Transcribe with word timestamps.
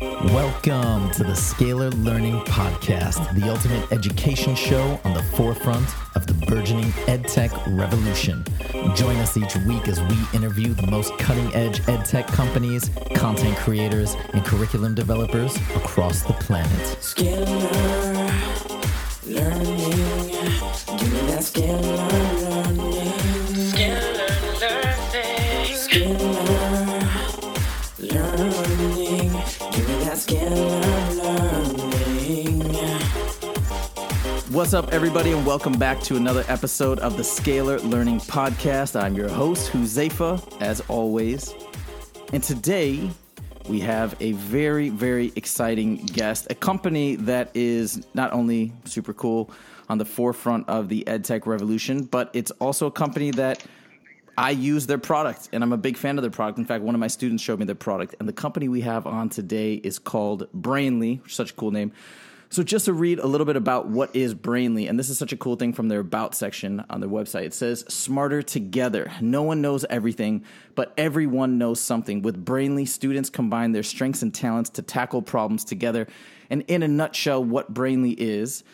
Welcome 0.00 1.10
to 1.12 1.22
the 1.22 1.34
Scalar 1.34 1.92
Learning 2.02 2.40
Podcast, 2.40 3.34
the 3.38 3.50
ultimate 3.50 3.92
education 3.92 4.54
show 4.54 4.98
on 5.04 5.12
the 5.12 5.22
forefront 5.22 5.86
of 6.16 6.26
the 6.26 6.32
burgeoning 6.46 6.90
edtech 7.06 7.50
revolution. 7.78 8.42
Join 8.94 9.16
us 9.16 9.36
each 9.36 9.54
week 9.66 9.88
as 9.88 10.00
we 10.00 10.16
interview 10.32 10.72
the 10.72 10.86
most 10.86 11.16
cutting 11.18 11.54
edge 11.54 11.80
edtech 11.82 12.26
companies, 12.28 12.90
content 13.14 13.56
creators, 13.58 14.16
and 14.32 14.42
curriculum 14.44 14.94
developers 14.94 15.56
across 15.76 16.22
the 16.22 16.32
planet. 16.34 16.70
Scalar 17.00 18.32
learning. 19.26 19.76
Give 20.98 21.12
me 21.12 21.20
that 21.28 21.42
scalar 21.42 22.21
What's 34.62 34.74
up, 34.74 34.92
everybody, 34.92 35.32
and 35.32 35.44
welcome 35.44 35.72
back 35.72 36.00
to 36.02 36.14
another 36.14 36.44
episode 36.46 37.00
of 37.00 37.16
the 37.16 37.24
Scalar 37.24 37.82
Learning 37.82 38.20
Podcast. 38.20 38.94
I'm 38.94 39.16
your 39.16 39.28
host, 39.28 39.72
Huzefa, 39.72 40.62
as 40.62 40.80
always. 40.82 41.52
And 42.32 42.44
today 42.44 43.10
we 43.68 43.80
have 43.80 44.14
a 44.20 44.30
very, 44.32 44.88
very 44.88 45.32
exciting 45.34 45.96
guest, 46.06 46.46
a 46.48 46.54
company 46.54 47.16
that 47.16 47.50
is 47.54 48.06
not 48.14 48.32
only 48.32 48.72
super 48.84 49.12
cool 49.12 49.50
on 49.88 49.98
the 49.98 50.04
forefront 50.04 50.68
of 50.68 50.88
the 50.88 51.02
edtech 51.08 51.44
revolution, 51.44 52.04
but 52.04 52.30
it's 52.32 52.52
also 52.52 52.86
a 52.86 52.92
company 52.92 53.32
that 53.32 53.66
I 54.38 54.50
use 54.50 54.86
their 54.86 54.96
product 54.96 55.48
and 55.52 55.64
I'm 55.64 55.72
a 55.72 55.76
big 55.76 55.96
fan 55.96 56.18
of 56.18 56.22
their 56.22 56.30
product. 56.30 56.60
In 56.60 56.66
fact, 56.66 56.84
one 56.84 56.94
of 56.94 57.00
my 57.00 57.08
students 57.08 57.42
showed 57.42 57.58
me 57.58 57.64
their 57.64 57.74
product. 57.74 58.14
And 58.20 58.28
the 58.28 58.32
company 58.32 58.68
we 58.68 58.82
have 58.82 59.08
on 59.08 59.28
today 59.28 59.74
is 59.74 59.98
called 59.98 60.46
Brainly, 60.52 61.28
such 61.28 61.50
a 61.50 61.54
cool 61.54 61.72
name. 61.72 61.90
So, 62.52 62.62
just 62.62 62.84
to 62.84 62.92
read 62.92 63.18
a 63.18 63.26
little 63.26 63.46
bit 63.46 63.56
about 63.56 63.88
what 63.88 64.14
is 64.14 64.34
Brainly, 64.34 64.86
and 64.86 64.98
this 64.98 65.08
is 65.08 65.16
such 65.16 65.32
a 65.32 65.38
cool 65.38 65.56
thing 65.56 65.72
from 65.72 65.88
their 65.88 66.00
About 66.00 66.34
section 66.34 66.84
on 66.90 67.00
their 67.00 67.08
website. 67.08 67.46
It 67.46 67.54
says, 67.54 67.82
Smarter 67.88 68.42
together. 68.42 69.10
No 69.22 69.42
one 69.42 69.62
knows 69.62 69.86
everything, 69.88 70.44
but 70.74 70.92
everyone 70.98 71.56
knows 71.56 71.80
something. 71.80 72.20
With 72.20 72.44
Brainly, 72.44 72.86
students 72.86 73.30
combine 73.30 73.72
their 73.72 73.82
strengths 73.82 74.20
and 74.20 74.34
talents 74.34 74.68
to 74.68 74.82
tackle 74.82 75.22
problems 75.22 75.64
together. 75.64 76.06
And 76.50 76.62
in 76.68 76.82
a 76.82 76.88
nutshell, 76.88 77.42
what 77.42 77.72
Brainly 77.72 78.14
is, 78.18 78.64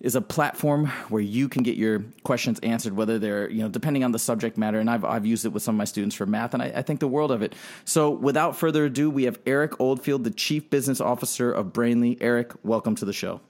is 0.00 0.14
a 0.14 0.20
platform 0.20 0.86
where 1.08 1.22
you 1.22 1.48
can 1.48 1.62
get 1.62 1.76
your 1.76 2.04
questions 2.22 2.58
answered, 2.60 2.94
whether 2.94 3.18
they're, 3.18 3.50
you 3.50 3.62
know, 3.62 3.68
depending 3.68 4.04
on 4.04 4.12
the 4.12 4.18
subject 4.18 4.56
matter. 4.56 4.78
And 4.78 4.88
I've, 4.88 5.04
I've 5.04 5.26
used 5.26 5.44
it 5.44 5.48
with 5.48 5.62
some 5.62 5.74
of 5.74 5.78
my 5.78 5.84
students 5.84 6.14
for 6.14 6.24
math, 6.24 6.54
and 6.54 6.62
I, 6.62 6.66
I 6.76 6.82
think 6.82 7.00
the 7.00 7.08
world 7.08 7.32
of 7.32 7.42
it. 7.42 7.54
So 7.84 8.10
without 8.10 8.56
further 8.56 8.84
ado, 8.84 9.10
we 9.10 9.24
have 9.24 9.38
Eric 9.44 9.80
Oldfield, 9.80 10.24
the 10.24 10.30
Chief 10.30 10.70
Business 10.70 11.00
Officer 11.00 11.50
of 11.50 11.72
Brainly. 11.72 12.16
Eric, 12.20 12.52
welcome 12.62 12.94
to 12.96 13.04
the 13.04 13.12
show. 13.12 13.40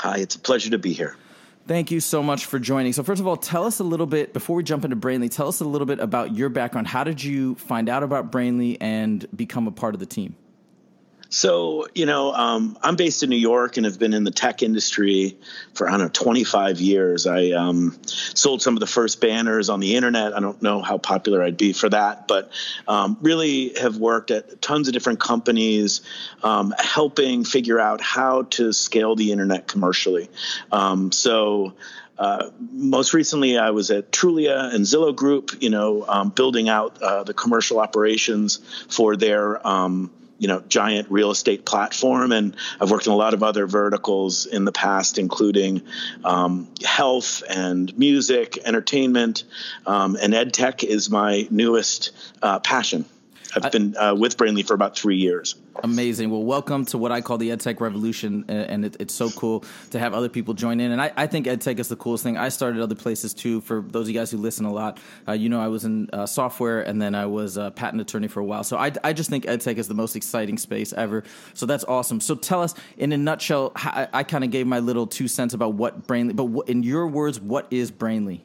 Hi, 0.00 0.18
it's 0.18 0.34
a 0.34 0.38
pleasure 0.38 0.70
to 0.70 0.78
be 0.78 0.92
here. 0.92 1.16
Thank 1.66 1.90
you 1.90 1.98
so 1.98 2.22
much 2.22 2.46
for 2.46 2.60
joining. 2.60 2.92
So, 2.92 3.02
first 3.02 3.20
of 3.20 3.26
all, 3.26 3.36
tell 3.36 3.64
us 3.64 3.80
a 3.80 3.84
little 3.84 4.06
bit, 4.06 4.32
before 4.32 4.56
we 4.56 4.62
jump 4.62 4.84
into 4.84 4.96
Brainly, 4.96 5.28
tell 5.28 5.48
us 5.48 5.60
a 5.60 5.64
little 5.64 5.86
bit 5.86 5.98
about 5.98 6.34
your 6.34 6.48
background. 6.48 6.86
How 6.86 7.02
did 7.02 7.22
you 7.22 7.56
find 7.56 7.88
out 7.88 8.04
about 8.04 8.30
Brainly 8.30 8.76
and 8.80 9.26
become 9.34 9.66
a 9.66 9.72
part 9.72 9.92
of 9.94 10.00
the 10.00 10.06
team? 10.06 10.36
So, 11.28 11.86
you 11.94 12.06
know, 12.06 12.32
um, 12.32 12.78
I'm 12.82 12.96
based 12.96 13.22
in 13.22 13.30
New 13.30 13.36
York 13.36 13.76
and 13.76 13.86
have 13.86 13.98
been 13.98 14.14
in 14.14 14.24
the 14.24 14.30
tech 14.30 14.62
industry 14.62 15.36
for, 15.74 15.88
I 15.88 15.92
don't 15.92 16.00
know, 16.00 16.08
25 16.08 16.80
years. 16.80 17.26
I 17.26 17.50
um, 17.50 17.98
sold 18.06 18.62
some 18.62 18.74
of 18.74 18.80
the 18.80 18.86
first 18.86 19.20
banners 19.20 19.68
on 19.68 19.80
the 19.80 19.96
internet. 19.96 20.36
I 20.36 20.40
don't 20.40 20.60
know 20.62 20.82
how 20.82 20.98
popular 20.98 21.42
I'd 21.42 21.56
be 21.56 21.72
for 21.72 21.88
that, 21.88 22.28
but 22.28 22.50
um, 22.86 23.18
really 23.20 23.74
have 23.80 23.96
worked 23.96 24.30
at 24.30 24.62
tons 24.62 24.88
of 24.88 24.94
different 24.94 25.20
companies 25.20 26.02
um, 26.42 26.74
helping 26.78 27.44
figure 27.44 27.80
out 27.80 28.00
how 28.00 28.42
to 28.42 28.72
scale 28.72 29.16
the 29.16 29.32
internet 29.32 29.66
commercially. 29.66 30.30
Um, 30.70 31.10
so, 31.12 31.74
uh, 32.18 32.50
most 32.72 33.12
recently, 33.12 33.58
I 33.58 33.70
was 33.70 33.90
at 33.90 34.10
Trulia 34.10 34.74
and 34.74 34.86
Zillow 34.86 35.14
Group, 35.14 35.50
you 35.60 35.68
know, 35.68 36.04
um, 36.08 36.30
building 36.30 36.68
out 36.68 37.02
uh, 37.02 37.24
the 37.24 37.34
commercial 37.34 37.78
operations 37.78 38.60
for 38.88 39.16
their 39.16 39.66
you 40.38 40.48
know 40.48 40.60
giant 40.68 41.10
real 41.10 41.30
estate 41.30 41.64
platform. 41.64 42.32
And 42.32 42.56
i've 42.80 42.90
worked 42.90 43.06
in 43.06 43.12
a 43.12 43.16
lot 43.16 43.34
of 43.34 43.42
other 43.42 43.66
verticals 43.66 44.46
in 44.46 44.64
the 44.64 44.72
past 44.72 45.18
including 45.18 45.82
um, 46.24 46.68
health 46.84 47.42
and 47.48 47.96
music 47.98 48.58
entertainment 48.64 49.44
um, 49.86 50.16
and 50.20 50.34
ed 50.34 50.52
tech 50.52 50.84
is 50.84 51.10
my 51.10 51.46
newest 51.50 52.12
uh, 52.42 52.58
passion 52.60 53.04
i've 53.54 53.72
been 53.72 53.96
uh, 53.96 54.14
with 54.14 54.36
brainly 54.36 54.66
for 54.66 54.74
about 54.74 54.96
three 54.96 55.16
years 55.16 55.56
Amazing. 55.82 56.30
Well, 56.30 56.42
welcome 56.42 56.84
to 56.86 56.98
what 56.98 57.12
I 57.12 57.20
call 57.20 57.38
the 57.38 57.50
EdTech 57.50 57.80
revolution, 57.80 58.44
and 58.48 58.84
it, 58.84 58.96
it's 58.98 59.14
so 59.14 59.30
cool 59.30 59.64
to 59.90 59.98
have 59.98 60.14
other 60.14 60.28
people 60.28 60.54
join 60.54 60.80
in. 60.80 60.90
And 60.90 61.00
I, 61.00 61.12
I 61.16 61.26
think 61.26 61.46
EdTech 61.46 61.78
is 61.78 61.88
the 61.88 61.96
coolest 61.96 62.24
thing. 62.24 62.36
I 62.36 62.48
started 62.48 62.80
other 62.80 62.94
places 62.94 63.34
too. 63.34 63.60
For 63.60 63.82
those 63.82 64.06
of 64.06 64.14
you 64.14 64.18
guys 64.18 64.30
who 64.30 64.38
listen 64.38 64.64
a 64.64 64.72
lot, 64.72 64.98
uh, 65.28 65.32
you 65.32 65.48
know 65.48 65.60
I 65.60 65.68
was 65.68 65.84
in 65.84 66.08
uh, 66.12 66.26
software, 66.26 66.80
and 66.80 67.00
then 67.00 67.14
I 67.14 67.26
was 67.26 67.56
a 67.56 67.70
patent 67.70 68.00
attorney 68.00 68.28
for 68.28 68.40
a 68.40 68.44
while. 68.44 68.64
So 68.64 68.76
I, 68.76 68.92
I 69.04 69.12
just 69.12 69.28
think 69.28 69.44
EdTech 69.44 69.76
is 69.76 69.88
the 69.88 69.94
most 69.94 70.16
exciting 70.16 70.58
space 70.58 70.92
ever. 70.92 71.24
So 71.54 71.66
that's 71.66 71.84
awesome. 71.84 72.20
So 72.20 72.34
tell 72.34 72.62
us, 72.62 72.74
in 72.96 73.12
a 73.12 73.18
nutshell, 73.18 73.72
I, 73.76 74.08
I 74.12 74.22
kind 74.22 74.44
of 74.44 74.50
gave 74.50 74.66
my 74.66 74.78
little 74.78 75.06
two 75.06 75.28
cents 75.28 75.52
about 75.52 75.74
what 75.74 76.06
Brainly, 76.06 76.34
but 76.34 76.44
what, 76.44 76.68
in 76.68 76.82
your 76.82 77.06
words, 77.06 77.38
what 77.38 77.66
is 77.70 77.90
Brainly? 77.90 78.40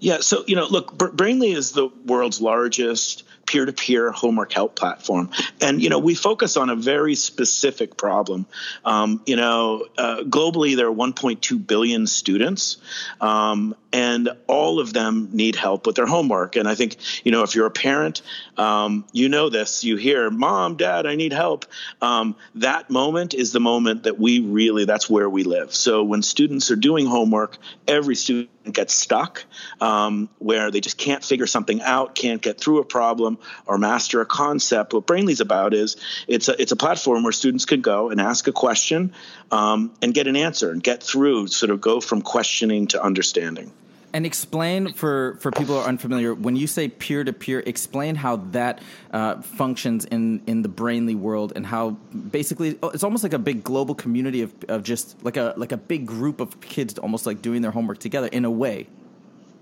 Yeah, 0.00 0.18
so 0.20 0.44
you 0.46 0.54
know, 0.54 0.66
look, 0.66 0.96
Br- 0.96 1.08
Brainly 1.08 1.56
is 1.56 1.72
the 1.72 1.88
world's 2.04 2.40
largest 2.40 3.24
peer-to-peer 3.48 4.12
homework 4.12 4.52
help 4.52 4.76
platform, 4.76 5.30
and 5.60 5.82
you 5.82 5.88
know, 5.88 5.98
we 5.98 6.14
focus 6.14 6.56
on 6.56 6.68
a 6.70 6.76
very 6.76 7.14
specific 7.14 7.96
problem. 7.96 8.46
Um, 8.84 9.22
you 9.26 9.36
know, 9.36 9.86
uh, 9.96 10.18
globally 10.24 10.76
there 10.76 10.88
are 10.88 10.94
1.2 10.94 11.66
billion 11.66 12.06
students, 12.06 12.76
um, 13.20 13.74
and 13.92 14.28
all 14.46 14.80
of 14.80 14.92
them 14.92 15.30
need 15.32 15.56
help 15.56 15.86
with 15.86 15.96
their 15.96 16.06
homework. 16.06 16.56
And 16.56 16.68
I 16.68 16.74
think 16.74 16.96
you 17.24 17.32
know, 17.32 17.42
if 17.42 17.54
you're 17.54 17.66
a 17.66 17.70
parent, 17.70 18.20
um, 18.58 19.06
you 19.12 19.28
know 19.28 19.48
this. 19.48 19.82
You 19.82 19.96
hear, 19.96 20.30
"Mom, 20.30 20.76
Dad, 20.76 21.06
I 21.06 21.14
need 21.14 21.32
help." 21.32 21.64
Um, 22.02 22.36
that 22.56 22.90
moment 22.90 23.32
is 23.32 23.52
the 23.52 23.60
moment 23.60 24.02
that 24.02 24.18
we 24.18 24.40
really. 24.40 24.84
That's 24.84 25.08
where 25.08 25.28
we 25.28 25.44
live. 25.44 25.74
So 25.74 26.02
when 26.04 26.22
students 26.22 26.70
are 26.70 26.76
doing 26.76 27.06
homework, 27.06 27.56
every 27.86 28.14
student 28.14 28.50
gets 28.72 28.94
stuck 28.94 29.44
um, 29.80 30.28
where 30.38 30.70
they 30.70 30.80
just 30.80 30.98
can't 30.98 31.24
figure 31.24 31.46
something 31.46 31.80
out, 31.82 32.14
can't 32.14 32.42
get 32.42 32.60
through 32.60 32.78
a 32.78 32.84
problem 32.84 33.38
or 33.66 33.78
master 33.78 34.20
a 34.20 34.26
concept. 34.26 34.92
What 34.92 35.06
Brainly's 35.06 35.40
about 35.40 35.74
is 35.74 35.96
it's 36.26 36.48
a, 36.48 36.60
it's 36.60 36.72
a 36.72 36.76
platform 36.76 37.22
where 37.22 37.32
students 37.32 37.64
can 37.64 37.80
go 37.80 38.10
and 38.10 38.20
ask 38.20 38.46
a 38.48 38.52
question 38.52 39.12
um, 39.50 39.92
and 40.02 40.14
get 40.14 40.26
an 40.26 40.36
answer 40.36 40.70
and 40.70 40.82
get 40.82 41.02
through, 41.02 41.48
sort 41.48 41.70
of 41.70 41.80
go 41.80 42.00
from 42.00 42.22
questioning 42.22 42.88
to 42.88 43.02
understanding. 43.02 43.72
And 44.12 44.24
explain 44.24 44.92
for, 44.94 45.36
for 45.40 45.50
people 45.50 45.74
who 45.74 45.80
are 45.80 45.86
unfamiliar, 45.86 46.32
when 46.32 46.56
you 46.56 46.66
say 46.66 46.88
peer 46.88 47.24
to 47.24 47.32
peer, 47.32 47.62
explain 47.66 48.14
how 48.14 48.36
that 48.52 48.80
uh, 49.12 49.42
functions 49.42 50.06
in, 50.06 50.42
in 50.46 50.62
the 50.62 50.68
Brainly 50.68 51.14
world 51.14 51.52
and 51.54 51.66
how 51.66 51.90
basically 51.90 52.78
oh, 52.82 52.88
it's 52.88 53.04
almost 53.04 53.22
like 53.22 53.34
a 53.34 53.38
big 53.38 53.62
global 53.62 53.94
community 53.94 54.40
of, 54.40 54.54
of 54.68 54.82
just 54.82 55.22
like 55.24 55.36
a 55.36 55.52
like 55.58 55.72
a 55.72 55.76
big 55.76 56.06
group 56.06 56.40
of 56.40 56.58
kids 56.60 56.98
almost 56.98 57.26
like 57.26 57.42
doing 57.42 57.60
their 57.60 57.70
homework 57.70 57.98
together 57.98 58.28
in 58.28 58.44
a 58.44 58.50
way. 58.50 58.86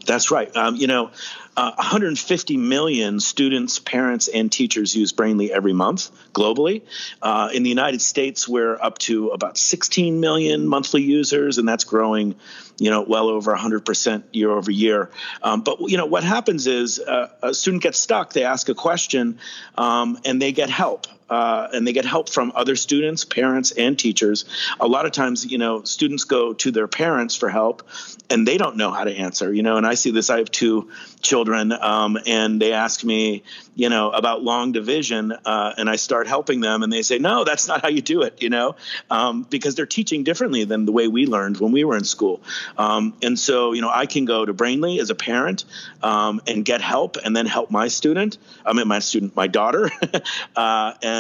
That's 0.06 0.31
right. 0.31 0.55
Um, 0.56 0.77
you 0.77 0.87
know, 0.87 1.11
uh, 1.56 1.72
150 1.77 2.56
million 2.59 3.19
students, 3.19 3.78
parents, 3.78 4.28
and 4.28 4.53
teachers 4.53 4.94
use 4.94 5.12
Brainly 5.12 5.49
every 5.49 5.72
month 5.72 6.11
globally. 6.33 6.83
Uh, 7.22 7.49
in 7.53 7.62
the 7.62 7.71
United 7.71 8.03
States, 8.03 8.47
we're 8.47 8.77
up 8.77 8.99
to 8.99 9.28
about 9.31 9.56
16 9.56 10.21
million 10.21 10.66
monthly 10.66 11.03
users, 11.03 11.56
and 11.59 11.66
that's 11.66 11.84
growing, 11.84 12.34
you 12.78 12.91
know, 12.91 13.03
well 13.03 13.28
over 13.28 13.56
100% 13.56 14.22
year 14.33 14.50
over 14.50 14.71
year. 14.71 15.11
Um, 15.43 15.62
but, 15.62 15.81
you 15.81 15.97
know, 15.97 16.06
what 16.06 16.25
happens 16.25 16.66
is 16.66 17.00
uh, 17.00 17.28
a 17.43 17.55
student 17.55 17.83
gets 17.83 17.99
stuck, 17.99 18.34
they 18.34 18.45
ask 18.45 18.69
a 18.69 18.75
question, 18.75 19.39
um, 19.78 20.19
and 20.25 20.41
they 20.41 20.53
get 20.53 20.69
help. 20.69 21.06
Uh, 21.28 21.69
and 21.72 21.87
they 21.87 21.92
get 21.92 22.04
help 22.04 22.28
from 22.28 22.53
other 22.54 22.76
students, 22.76 23.25
parents, 23.25 23.72
and 23.72 23.98
teachers. 23.98 24.45
A 24.78 24.86
lot 24.86 25.06
of 25.06 25.12
times, 25.12 25.45
you 25.45 25.59
know, 25.59 25.83
students 25.83 26.24
go 26.24 26.53
to 26.54 26.71
their 26.71 26.86
parents 26.86 27.34
for 27.34 27.48
help, 27.48 27.83
and 28.30 28.47
they 28.47 28.59
don't 28.59 28.77
know 28.77 28.91
how 28.91 29.04
to 29.04 29.12
answer. 29.12 29.53
You 29.53 29.62
know, 29.62 29.77
and 29.77 29.86
I 29.86 29.95
see 29.95 30.10
this. 30.10 30.30
I 30.30 30.39
have 30.39 30.51
two 30.51 30.91
children, 31.21 31.72
um, 31.72 32.18
and 32.27 32.60
they 32.62 32.72
ask 32.72 33.03
me, 33.03 33.42
you 33.74 33.89
know, 33.89 34.10
about 34.10 34.42
long 34.42 34.72
division, 34.72 35.33
uh, 35.33 35.74
and 35.77 35.91
I 35.91 35.97
start 35.97 36.28
helping 36.28 36.60
them, 36.60 36.83
and 36.83 36.92
they 36.92 37.03
say, 37.03 37.18
"No, 37.18 37.45
that's 37.45 37.66
not 37.66 37.83
how 37.83 37.89
you 37.89 38.03
do 38.03 38.22
it." 38.22 38.41
You 38.42 38.51
know, 38.51 38.77
um, 39.10 39.42
because 39.48 39.74
they're 39.74 39.86
teaching 39.86 40.22
differently 40.22 40.65
than 40.65 40.86
the 40.86 40.92
way 40.92 41.09
we 41.09 41.27
learned 41.27 41.59
when 41.59 41.72
we 41.72 41.84
were 41.84 41.97
in 41.97 42.04
school. 42.04 42.41
Um, 42.78 43.15
and 43.22 43.39
so, 43.39 43.72
you 43.72 43.80
know, 43.80 43.91
I 43.92 44.06
can 44.06 44.24
go 44.24 44.45
to 44.45 44.54
Brainly 44.54 45.01
as 45.01 45.10
a 45.10 45.15
parent 45.15 45.65
um, 46.03 46.41
and 46.47 46.65
get 46.65 46.80
help, 46.80 47.16
and 47.16 47.36
then 47.36 47.47
help 47.47 47.71
my 47.71 47.89
student. 47.89 48.39
I 48.65 48.72
mean, 48.72 48.89
my 48.89 49.01
student, 49.01 49.34
my 49.34 49.47
daughter, 49.47 49.91
uh, 50.56 50.92
and 51.03 51.16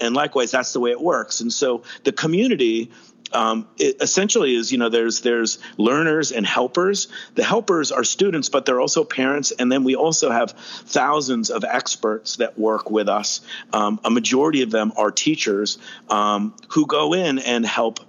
and 0.00 0.14
likewise, 0.14 0.50
that's 0.50 0.72
the 0.72 0.80
way 0.80 0.90
it 0.90 1.00
works. 1.00 1.40
And 1.40 1.52
so, 1.52 1.82
the 2.04 2.12
community 2.12 2.90
um, 3.32 3.68
essentially 3.78 4.54
is 4.54 4.72
you 4.72 4.78
know 4.78 4.88
there's 4.88 5.20
there's 5.20 5.58
learners 5.76 6.32
and 6.32 6.46
helpers. 6.46 7.08
The 7.34 7.44
helpers 7.44 7.92
are 7.92 8.04
students, 8.04 8.48
but 8.48 8.66
they're 8.66 8.80
also 8.80 9.04
parents, 9.04 9.52
and 9.52 9.70
then 9.70 9.84
we 9.84 9.94
also 9.94 10.30
have 10.30 10.52
thousands 10.52 11.50
of 11.50 11.64
experts 11.64 12.36
that 12.36 12.58
work 12.58 12.90
with 12.90 13.08
us. 13.08 13.40
Um, 13.72 14.00
a 14.04 14.10
majority 14.10 14.62
of 14.62 14.70
them 14.70 14.92
are 14.96 15.10
teachers 15.10 15.78
um, 16.08 16.54
who 16.68 16.86
go 16.86 17.12
in 17.14 17.38
and 17.38 17.64
help 17.64 18.00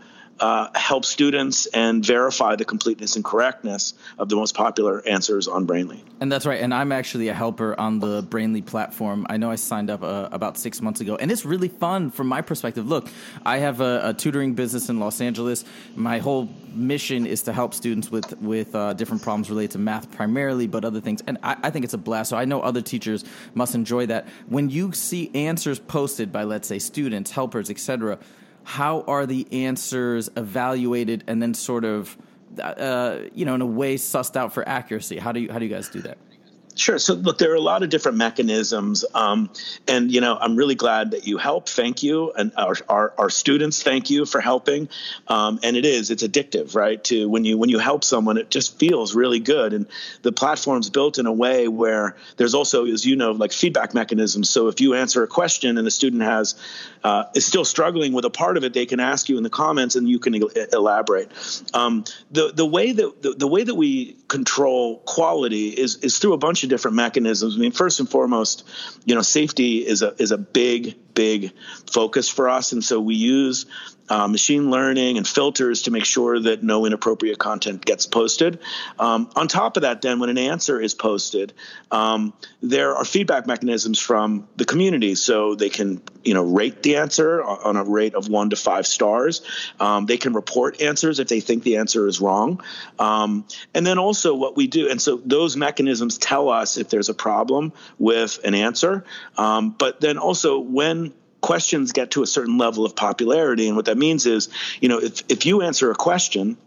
uh, 0.41 0.67
help 0.73 1.05
students 1.05 1.67
and 1.67 2.03
verify 2.03 2.55
the 2.55 2.65
completeness 2.65 3.15
and 3.15 3.23
correctness 3.23 3.93
of 4.17 4.27
the 4.27 4.35
most 4.35 4.55
popular 4.55 5.07
answers 5.07 5.47
on 5.47 5.67
Brainly. 5.67 6.01
And 6.19 6.31
that's 6.31 6.47
right. 6.47 6.59
And 6.59 6.73
I'm 6.73 6.91
actually 6.91 7.27
a 7.27 7.33
helper 7.33 7.79
on 7.79 7.99
the 7.99 8.23
Brainly 8.23 8.65
platform. 8.65 9.27
I 9.29 9.37
know 9.37 9.51
I 9.51 9.55
signed 9.55 9.91
up 9.91 10.01
uh, 10.01 10.29
about 10.31 10.57
six 10.57 10.81
months 10.81 10.99
ago, 10.99 11.15
and 11.15 11.31
it's 11.31 11.45
really 11.45 11.67
fun 11.67 12.09
from 12.09 12.27
my 12.27 12.41
perspective. 12.41 12.87
Look, 12.87 13.07
I 13.45 13.59
have 13.59 13.81
a, 13.81 14.09
a 14.09 14.13
tutoring 14.15 14.55
business 14.55 14.89
in 14.89 14.99
Los 14.99 15.21
Angeles. 15.21 15.63
My 15.95 16.17
whole 16.17 16.49
mission 16.73 17.27
is 17.27 17.43
to 17.43 17.53
help 17.53 17.75
students 17.75 18.09
with 18.09 18.35
with 18.41 18.73
uh, 18.73 18.93
different 18.93 19.21
problems 19.21 19.49
related 19.49 19.71
to 19.71 19.77
math 19.77 20.11
primarily, 20.11 20.65
but 20.65 20.83
other 20.83 21.01
things. 21.01 21.21
And 21.27 21.37
I, 21.43 21.55
I 21.61 21.69
think 21.69 21.85
it's 21.85 21.93
a 21.93 21.99
blast. 21.99 22.31
So 22.31 22.37
I 22.37 22.45
know 22.45 22.61
other 22.61 22.81
teachers 22.81 23.23
must 23.53 23.75
enjoy 23.75 24.07
that. 24.07 24.27
When 24.47 24.71
you 24.71 24.91
see 24.93 25.29
answers 25.35 25.77
posted 25.77 26.31
by, 26.31 26.45
let's 26.45 26.67
say, 26.67 26.79
students, 26.79 27.29
helpers, 27.29 27.69
etc 27.69 28.17
how 28.71 29.01
are 29.01 29.25
the 29.25 29.45
answers 29.51 30.29
evaluated 30.37 31.25
and 31.27 31.41
then 31.41 31.53
sort 31.53 31.83
of 31.83 32.17
uh, 32.61 33.19
you 33.33 33.43
know 33.43 33.53
in 33.53 33.59
a 33.59 33.65
way 33.65 33.95
sussed 33.97 34.37
out 34.37 34.53
for 34.53 34.67
accuracy? 34.67 35.19
How 35.19 35.33
do 35.33 35.41
you 35.41 35.51
how 35.51 35.59
do 35.59 35.65
you 35.65 35.71
guys 35.71 35.89
do 35.89 36.01
that 36.03 36.17
Sure. 36.81 36.97
So, 36.97 37.13
look, 37.13 37.37
there 37.37 37.51
are 37.51 37.55
a 37.55 37.61
lot 37.61 37.83
of 37.83 37.89
different 37.89 38.17
mechanisms, 38.17 39.05
um, 39.13 39.51
and 39.87 40.11
you 40.11 40.19
know, 40.19 40.35
I'm 40.35 40.55
really 40.55 40.73
glad 40.73 41.11
that 41.11 41.27
you 41.27 41.37
help. 41.37 41.69
Thank 41.69 42.01
you, 42.01 42.31
and 42.31 42.51
our 42.57 42.75
our, 42.89 43.13
our 43.19 43.29
students, 43.29 43.83
thank 43.83 44.09
you 44.09 44.25
for 44.25 44.41
helping. 44.41 44.89
Um, 45.27 45.59
and 45.61 45.77
it 45.77 45.85
is, 45.85 46.09
it's 46.09 46.23
addictive, 46.23 46.73
right? 46.73 47.01
To 47.03 47.29
when 47.29 47.45
you 47.45 47.55
when 47.55 47.69
you 47.69 47.77
help 47.77 48.03
someone, 48.03 48.39
it 48.39 48.49
just 48.49 48.79
feels 48.79 49.13
really 49.13 49.39
good. 49.39 49.73
And 49.73 49.85
the 50.23 50.31
platform's 50.31 50.89
built 50.89 51.19
in 51.19 51.27
a 51.27 51.31
way 51.31 51.67
where 51.67 52.15
there's 52.37 52.55
also, 52.55 52.87
as 52.87 53.05
you 53.05 53.15
know, 53.15 53.29
like 53.29 53.51
feedback 53.51 53.93
mechanisms. 53.93 54.49
So 54.49 54.67
if 54.67 54.81
you 54.81 54.95
answer 54.95 55.21
a 55.21 55.27
question 55.27 55.77
and 55.77 55.85
the 55.85 55.91
student 55.91 56.23
has 56.23 56.55
uh, 57.03 57.25
is 57.35 57.45
still 57.45 57.63
struggling 57.63 58.11
with 58.11 58.25
a 58.25 58.31
part 58.31 58.57
of 58.57 58.63
it, 58.63 58.73
they 58.73 58.87
can 58.87 58.99
ask 58.99 59.29
you 59.29 59.37
in 59.37 59.43
the 59.43 59.51
comments, 59.51 59.95
and 59.95 60.09
you 60.09 60.17
can 60.17 60.33
el- 60.33 60.49
elaborate. 60.73 61.29
Um, 61.75 62.05
the 62.31 62.51
the 62.51 62.65
way 62.65 62.91
that 62.91 63.21
the, 63.21 63.33
the 63.33 63.47
way 63.47 63.63
that 63.63 63.75
we 63.75 64.17
control 64.27 64.97
quality 65.05 65.69
is 65.69 65.97
is 65.97 66.17
through 66.17 66.33
a 66.33 66.39
bunch 66.39 66.63
of 66.63 66.70
different 66.71 66.95
mechanisms. 66.95 67.55
I 67.55 67.59
mean, 67.59 67.73
first 67.73 67.99
and 67.99 68.09
foremost, 68.09 68.63
you 69.05 69.13
know, 69.13 69.21
safety 69.21 69.85
is 69.85 70.01
a 70.01 70.15
is 70.17 70.31
a 70.31 70.37
big 70.37 70.95
big 71.13 71.51
focus 71.91 72.29
for 72.29 72.49
us, 72.49 72.71
and 72.71 72.83
so 72.83 72.99
we 72.99 73.15
use 73.15 73.65
uh, 74.11 74.27
machine 74.27 74.69
learning 74.69 75.17
and 75.17 75.25
filters 75.25 75.83
to 75.83 75.91
make 75.91 76.03
sure 76.03 76.37
that 76.37 76.61
no 76.61 76.85
inappropriate 76.85 77.39
content 77.39 77.85
gets 77.85 78.05
posted. 78.05 78.59
Um, 78.99 79.29
on 79.37 79.47
top 79.47 79.77
of 79.77 79.83
that, 79.83 80.01
then 80.01 80.19
when 80.19 80.29
an 80.29 80.37
answer 80.37 80.81
is 80.81 80.93
posted, 80.93 81.53
um, 81.91 82.33
there 82.61 82.93
are 82.97 83.05
feedback 83.05 83.47
mechanisms 83.47 83.99
from 83.99 84.49
the 84.57 84.65
community, 84.65 85.15
so 85.15 85.55
they 85.55 85.69
can 85.69 86.01
you 86.25 86.33
know 86.33 86.43
rate 86.43 86.83
the 86.83 86.97
answer 86.97 87.41
on 87.41 87.77
a 87.77 87.83
rate 87.85 88.13
of 88.13 88.27
one 88.27 88.49
to 88.49 88.57
five 88.57 88.85
stars. 88.85 89.41
Um, 89.79 90.07
they 90.07 90.17
can 90.17 90.33
report 90.33 90.81
answers 90.81 91.19
if 91.19 91.29
they 91.29 91.39
think 91.39 91.63
the 91.63 91.77
answer 91.77 92.05
is 92.05 92.19
wrong, 92.19 92.61
um, 92.99 93.45
and 93.73 93.85
then 93.85 93.97
also 93.97 94.35
what 94.35 94.57
we 94.57 94.67
do. 94.67 94.89
And 94.89 95.01
so 95.01 95.21
those 95.25 95.55
mechanisms 95.55 96.17
tell 96.17 96.49
us 96.49 96.77
if 96.77 96.89
there's 96.89 97.07
a 97.07 97.13
problem 97.13 97.71
with 97.97 98.39
an 98.43 98.55
answer, 98.55 99.05
um, 99.37 99.69
but 99.69 100.01
then 100.01 100.17
also 100.17 100.59
when 100.59 101.10
questions 101.41 101.91
get 101.91 102.11
to 102.11 102.23
a 102.23 102.27
certain 102.27 102.57
level 102.57 102.85
of 102.85 102.95
popularity. 102.95 103.67
And 103.67 103.75
what 103.75 103.85
that 103.85 103.97
means 103.97 104.25
is, 104.25 104.49
you 104.79 104.89
know, 104.89 104.99
if, 104.99 105.23
if 105.27 105.45
you 105.45 105.61
answer 105.61 105.91
a 105.91 105.95
question, 105.95 106.57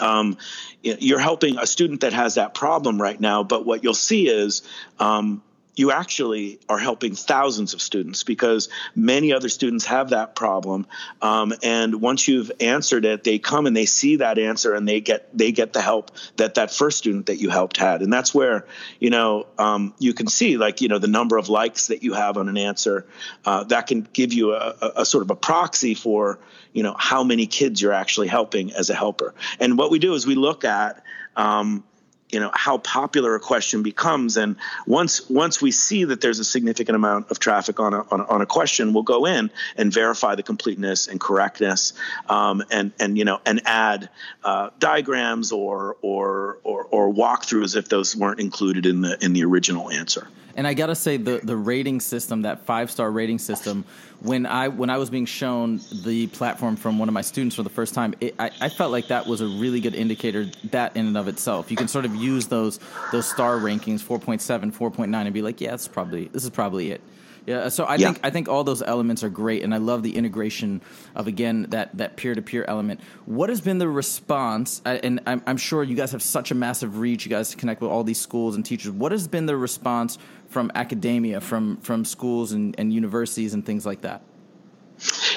um, 0.00 0.36
you're 0.82 1.18
helping 1.18 1.58
a 1.58 1.66
student 1.66 2.02
that 2.02 2.12
has 2.12 2.34
that 2.34 2.54
problem 2.54 3.00
right 3.00 3.18
now. 3.18 3.42
But 3.42 3.64
what 3.64 3.82
you'll 3.82 3.94
see 3.94 4.28
is 4.28 4.62
um, 4.98 5.42
you 5.76 5.90
actually 5.90 6.60
are 6.68 6.78
helping 6.78 7.14
thousands 7.14 7.74
of 7.74 7.82
students 7.82 8.22
because 8.22 8.68
many 8.94 9.32
other 9.32 9.48
students 9.48 9.84
have 9.86 10.10
that 10.10 10.36
problem. 10.36 10.86
Um, 11.20 11.52
and 11.62 12.00
once 12.00 12.28
you've 12.28 12.52
answered 12.60 13.04
it, 13.04 13.24
they 13.24 13.38
come 13.38 13.66
and 13.66 13.76
they 13.76 13.86
see 13.86 14.16
that 14.16 14.38
answer 14.38 14.74
and 14.74 14.86
they 14.86 15.00
get 15.00 15.36
they 15.36 15.52
get 15.52 15.72
the 15.72 15.80
help 15.82 16.12
that 16.36 16.54
that 16.54 16.72
first 16.72 16.98
student 16.98 17.26
that 17.26 17.36
you 17.36 17.50
helped 17.50 17.76
had. 17.76 18.02
And 18.02 18.12
that's 18.12 18.34
where 18.34 18.66
you 19.00 19.10
know 19.10 19.46
um, 19.58 19.94
you 19.98 20.14
can 20.14 20.28
see 20.28 20.56
like 20.56 20.80
you 20.80 20.88
know 20.88 20.98
the 20.98 21.08
number 21.08 21.36
of 21.36 21.48
likes 21.48 21.88
that 21.88 22.02
you 22.02 22.14
have 22.14 22.36
on 22.36 22.48
an 22.48 22.56
answer 22.56 23.06
uh, 23.44 23.64
that 23.64 23.86
can 23.86 24.06
give 24.12 24.32
you 24.32 24.52
a, 24.54 24.74
a, 24.80 24.92
a 24.98 25.06
sort 25.06 25.22
of 25.22 25.30
a 25.30 25.36
proxy 25.36 25.94
for 25.94 26.38
you 26.72 26.82
know 26.82 26.94
how 26.98 27.24
many 27.24 27.46
kids 27.46 27.82
you're 27.82 27.92
actually 27.92 28.28
helping 28.28 28.72
as 28.72 28.90
a 28.90 28.94
helper. 28.94 29.34
And 29.58 29.76
what 29.76 29.90
we 29.90 29.98
do 29.98 30.14
is 30.14 30.26
we 30.26 30.34
look 30.34 30.64
at 30.64 31.02
um, 31.36 31.84
you 32.34 32.40
know 32.40 32.50
how 32.52 32.78
popular 32.78 33.36
a 33.36 33.40
question 33.40 33.84
becomes 33.84 34.36
and 34.36 34.56
once 34.88 35.30
once 35.30 35.62
we 35.62 35.70
see 35.70 36.02
that 36.02 36.20
there's 36.20 36.40
a 36.40 36.44
significant 36.44 36.96
amount 36.96 37.30
of 37.30 37.38
traffic 37.38 37.78
on 37.78 37.94
a, 37.94 38.00
on 38.10 38.20
a, 38.20 38.24
on 38.24 38.42
a 38.42 38.46
question 38.46 38.92
we'll 38.92 39.04
go 39.04 39.24
in 39.24 39.48
and 39.76 39.92
verify 39.92 40.34
the 40.34 40.42
completeness 40.42 41.06
and 41.06 41.20
correctness 41.20 41.92
um, 42.28 42.60
and 42.72 42.90
and 42.98 43.16
you 43.16 43.24
know 43.24 43.40
and 43.46 43.62
add 43.66 44.10
uh, 44.42 44.70
diagrams 44.80 45.52
or, 45.52 45.96
or 46.02 46.58
or 46.64 46.84
or 46.90 47.14
walkthroughs 47.14 47.76
if 47.76 47.88
those 47.88 48.16
weren't 48.16 48.40
included 48.40 48.84
in 48.84 49.00
the 49.00 49.16
in 49.24 49.32
the 49.32 49.44
original 49.44 49.88
answer 49.88 50.26
and 50.56 50.66
I 50.66 50.74
gotta 50.74 50.94
say 50.94 51.16
the 51.16 51.40
the 51.42 51.56
rating 51.56 52.00
system, 52.00 52.42
that 52.42 52.64
five 52.64 52.90
star 52.90 53.10
rating 53.10 53.38
system, 53.38 53.84
when 54.20 54.46
I 54.46 54.68
when 54.68 54.88
I 54.88 54.98
was 54.98 55.10
being 55.10 55.26
shown 55.26 55.80
the 56.04 56.28
platform 56.28 56.76
from 56.76 56.98
one 56.98 57.08
of 57.08 57.12
my 57.12 57.22
students 57.22 57.56
for 57.56 57.62
the 57.62 57.70
first 57.70 57.94
time, 57.94 58.14
it, 58.20 58.34
I, 58.38 58.50
I 58.60 58.68
felt 58.68 58.92
like 58.92 59.08
that 59.08 59.26
was 59.26 59.40
a 59.40 59.46
really 59.46 59.80
good 59.80 59.94
indicator. 59.94 60.50
That 60.70 60.96
in 60.96 61.06
and 61.06 61.16
of 61.16 61.28
itself, 61.28 61.70
you 61.70 61.76
can 61.76 61.88
sort 61.88 62.04
of 62.04 62.14
use 62.24 62.46
those 62.46 62.80
those 63.12 63.28
star 63.28 63.58
rankings, 63.58 64.02
4.7, 64.02 64.72
4.9, 64.72 65.14
and 65.14 65.34
be 65.34 65.42
like, 65.42 65.60
yeah, 65.60 65.70
that's 65.70 65.88
probably 65.88 66.28
this 66.28 66.44
is 66.44 66.50
probably 66.50 66.90
it. 66.90 67.00
Yeah, 67.46 67.68
so 67.68 67.84
I 67.84 67.96
yeah. 67.96 68.12
think 68.12 68.20
I 68.24 68.30
think 68.30 68.48
all 68.48 68.64
those 68.64 68.82
elements 68.82 69.22
are 69.22 69.28
great, 69.28 69.62
and 69.62 69.74
I 69.74 69.76
love 69.76 70.02
the 70.02 70.16
integration 70.16 70.80
of 71.14 71.26
again 71.26 71.66
that 71.70 71.96
that 71.98 72.16
peer 72.16 72.34
to 72.34 72.40
peer 72.40 72.64
element. 72.66 73.00
What 73.26 73.50
has 73.50 73.60
been 73.60 73.76
the 73.78 73.88
response? 73.88 74.80
And 74.86 75.20
I'm, 75.26 75.42
I'm, 75.46 75.58
sure 75.58 75.82
you 75.82 75.94
guys 75.94 76.12
have 76.12 76.22
such 76.22 76.50
a 76.50 76.54
massive 76.54 76.98
reach. 76.98 77.26
You 77.26 77.30
guys 77.30 77.54
connect 77.54 77.82
with 77.82 77.90
all 77.90 78.02
these 78.02 78.18
schools 78.18 78.56
and 78.56 78.64
teachers. 78.64 78.92
What 78.92 79.12
has 79.12 79.28
been 79.28 79.44
the 79.44 79.56
response 79.58 80.16
from 80.48 80.72
academia, 80.74 81.42
from 81.42 81.76
from 81.78 82.06
schools 82.06 82.52
and, 82.52 82.74
and 82.78 82.92
universities 82.92 83.52
and 83.52 83.64
things 83.64 83.84
like 83.84 84.00
that? 84.02 84.22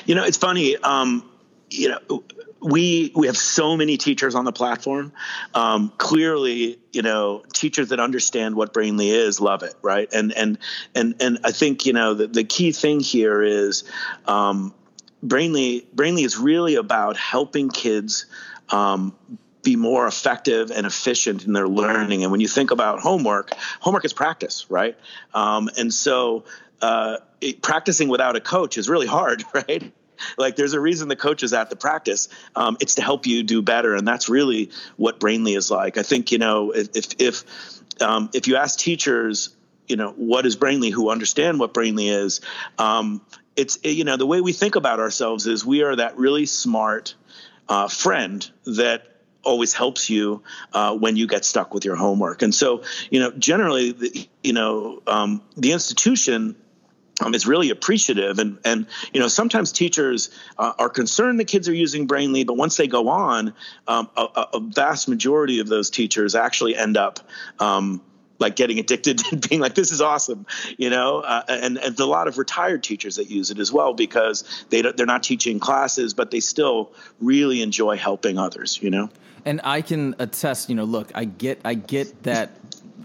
You 0.06 0.16
know, 0.16 0.24
it's 0.24 0.38
funny. 0.38 0.78
Um, 0.78 1.30
you 1.70 1.90
know, 1.90 2.24
we 2.62 3.12
we 3.16 3.28
have 3.28 3.38
so 3.38 3.78
many 3.78 3.98
teachers 3.98 4.36
on 4.36 4.46
the 4.46 4.52
platform. 4.52 5.12
Um, 5.54 5.92
clearly, 5.98 6.80
you 6.92 7.02
know, 7.02 7.44
teachers 7.54 7.90
that 7.90 8.00
understand 8.00 8.56
what 8.56 8.74
Brainly 8.74 9.08
is 9.08 9.40
love 9.40 9.64
it, 9.64 9.76
right? 9.82 10.10
And 10.14 10.34
and 10.34 10.58
and 10.96 11.16
and 11.20 11.40
I 11.44 11.52
think 11.52 11.86
you 11.86 11.94
know 11.94 12.14
the, 12.14 12.28
the 12.28 12.44
key 12.44 12.72
thing 12.72 13.00
here 13.00 13.42
is 13.42 13.84
um, 14.26 14.74
Brainly. 15.26 15.86
Brainly 15.96 16.26
is 16.26 16.38
really 16.38 16.76
about 16.76 17.18
helping 17.18 17.70
kids. 17.70 18.26
Um, 18.70 19.16
be 19.64 19.76
more 19.76 20.08
effective 20.08 20.72
and 20.72 20.86
efficient 20.86 21.46
in 21.46 21.52
their 21.52 21.68
learning. 21.68 22.24
And 22.24 22.32
when 22.32 22.40
you 22.40 22.48
think 22.48 22.72
about 22.72 23.02
homework, 23.02 23.52
homework 23.82 24.06
is 24.06 24.14
practice, 24.14 24.66
right? 24.70 24.98
Um, 25.34 25.70
and 25.78 25.94
so 25.94 26.46
uh, 26.82 27.18
it, 27.42 27.62
practicing 27.62 28.08
without 28.08 28.38
a 28.38 28.40
coach 28.40 28.78
is 28.78 28.88
really 28.88 29.08
hard, 29.08 29.44
right? 29.54 29.92
like 30.38 30.56
there's 30.56 30.74
a 30.74 30.80
reason 30.80 31.08
the 31.08 31.16
coach 31.16 31.44
is 31.44 31.54
at 31.54 31.70
the 31.70 31.76
practice. 31.76 32.30
Um, 32.56 32.78
it's 32.80 32.96
to 32.96 33.02
help 33.02 33.26
you 33.26 33.44
do 33.44 33.62
better, 33.62 33.96
and 33.96 34.08
that's 34.08 34.30
really 34.30 34.72
what 34.96 35.20
Brainly 35.20 35.58
is 35.58 35.72
like. 35.72 35.98
I 35.98 36.04
think 36.04 36.32
you 36.32 36.38
know 36.38 36.72
if 36.72 37.20
if 37.20 37.44
um, 38.02 38.30
if 38.34 38.48
you 38.48 38.56
ask 38.56 38.78
teachers, 38.78 39.56
you 39.88 39.96
know 39.96 40.12
what 40.12 40.46
is 40.46 40.56
Brainly, 40.56 40.92
who 40.92 41.10
understand 41.10 41.60
what 41.60 41.74
Brainly 41.74 42.12
is, 42.12 42.42
um, 42.78 43.22
it's 43.56 43.80
you 43.84 44.04
know 44.04 44.18
the 44.18 44.28
way 44.28 44.42
we 44.42 44.54
think 44.54 44.76
about 44.76 45.00
ourselves 45.00 45.48
is 45.48 45.66
we 45.66 45.84
are 45.84 45.96
that 45.96 46.18
really 46.18 46.46
smart 46.46 47.16
uh, 47.70 47.88
friend 47.88 48.50
that 48.66 49.04
always 49.44 49.74
helps 49.74 50.10
you 50.10 50.44
uh, 50.74 50.96
when 50.96 51.16
you 51.16 51.26
get 51.26 51.46
stuck 51.46 51.74
with 51.74 51.86
your 51.86 51.96
homework. 51.96 52.42
And 52.42 52.54
so, 52.54 52.84
you 53.10 53.20
know, 53.20 53.32
generally, 53.32 53.94
the, 53.94 54.28
you 54.44 54.54
know, 54.54 55.02
um, 55.08 55.42
the 55.56 55.72
institution 55.72 56.56
um, 57.22 57.34
is 57.34 57.48
really 57.48 57.70
appreciative. 57.70 58.40
And 58.40 58.58
and 58.64 58.86
you 59.14 59.20
know 59.20 59.28
sometimes 59.28 59.72
teachers 59.72 60.30
uh, 60.58 60.74
are 60.78 60.90
concerned 60.90 61.40
the 61.40 61.46
kids 61.46 61.68
are 61.70 61.74
using 61.74 62.08
brainly 62.08 62.46
but 62.46 62.56
once 62.56 62.78
they 62.78 62.88
go 62.88 63.10
on 63.10 63.54
um, 63.88 64.10
a, 64.16 64.48
a, 64.54 64.60
vast 64.60 65.08
majority 65.08 65.60
of 65.60 65.68
those 65.68 65.90
teachers 65.90 66.36
actually 66.36 66.76
end 66.76 66.98
up 66.98 67.20
um, 67.60 68.02
like 68.40 68.56
getting 68.56 68.80
addicted 68.80 69.22
and 69.32 69.48
being 69.48 69.62
like 69.62 69.76
this 69.76 69.92
is 69.92 70.02
awesome 70.02 70.46
you 70.78 70.90
know? 70.90 71.20
Uh, 71.20 71.44
and, 71.48 71.78
and 71.78 72.00
a 72.00 72.06
lot 72.06 72.28
of 72.28 72.38
retired 72.38 72.84
teachers 72.84 73.16
that 73.16 73.30
use 73.30 73.52
it 73.52 73.60
as 73.60 73.72
well 73.72 73.94
because 73.94 74.44
they 74.70 74.82
they're 74.82 75.06
not 75.06 75.24
teaching 75.24 75.60
classes 75.60 76.14
but 76.14 76.32
they 76.32 76.40
still 76.40 76.92
really 77.20 77.62
enjoy 77.62 77.98
helping 77.98 78.38
others 78.38 78.80
you 78.82 78.90
know? 78.90 79.10
And 79.48 79.62
I 79.64 79.82
can 79.82 80.14
attest, 80.20 80.68
you 80.68 80.76
know, 80.76 80.84
look, 80.84 81.10
I 81.16 81.24
get 81.24 81.62
I 81.64 81.74
get 81.74 82.24
that. 82.24 82.52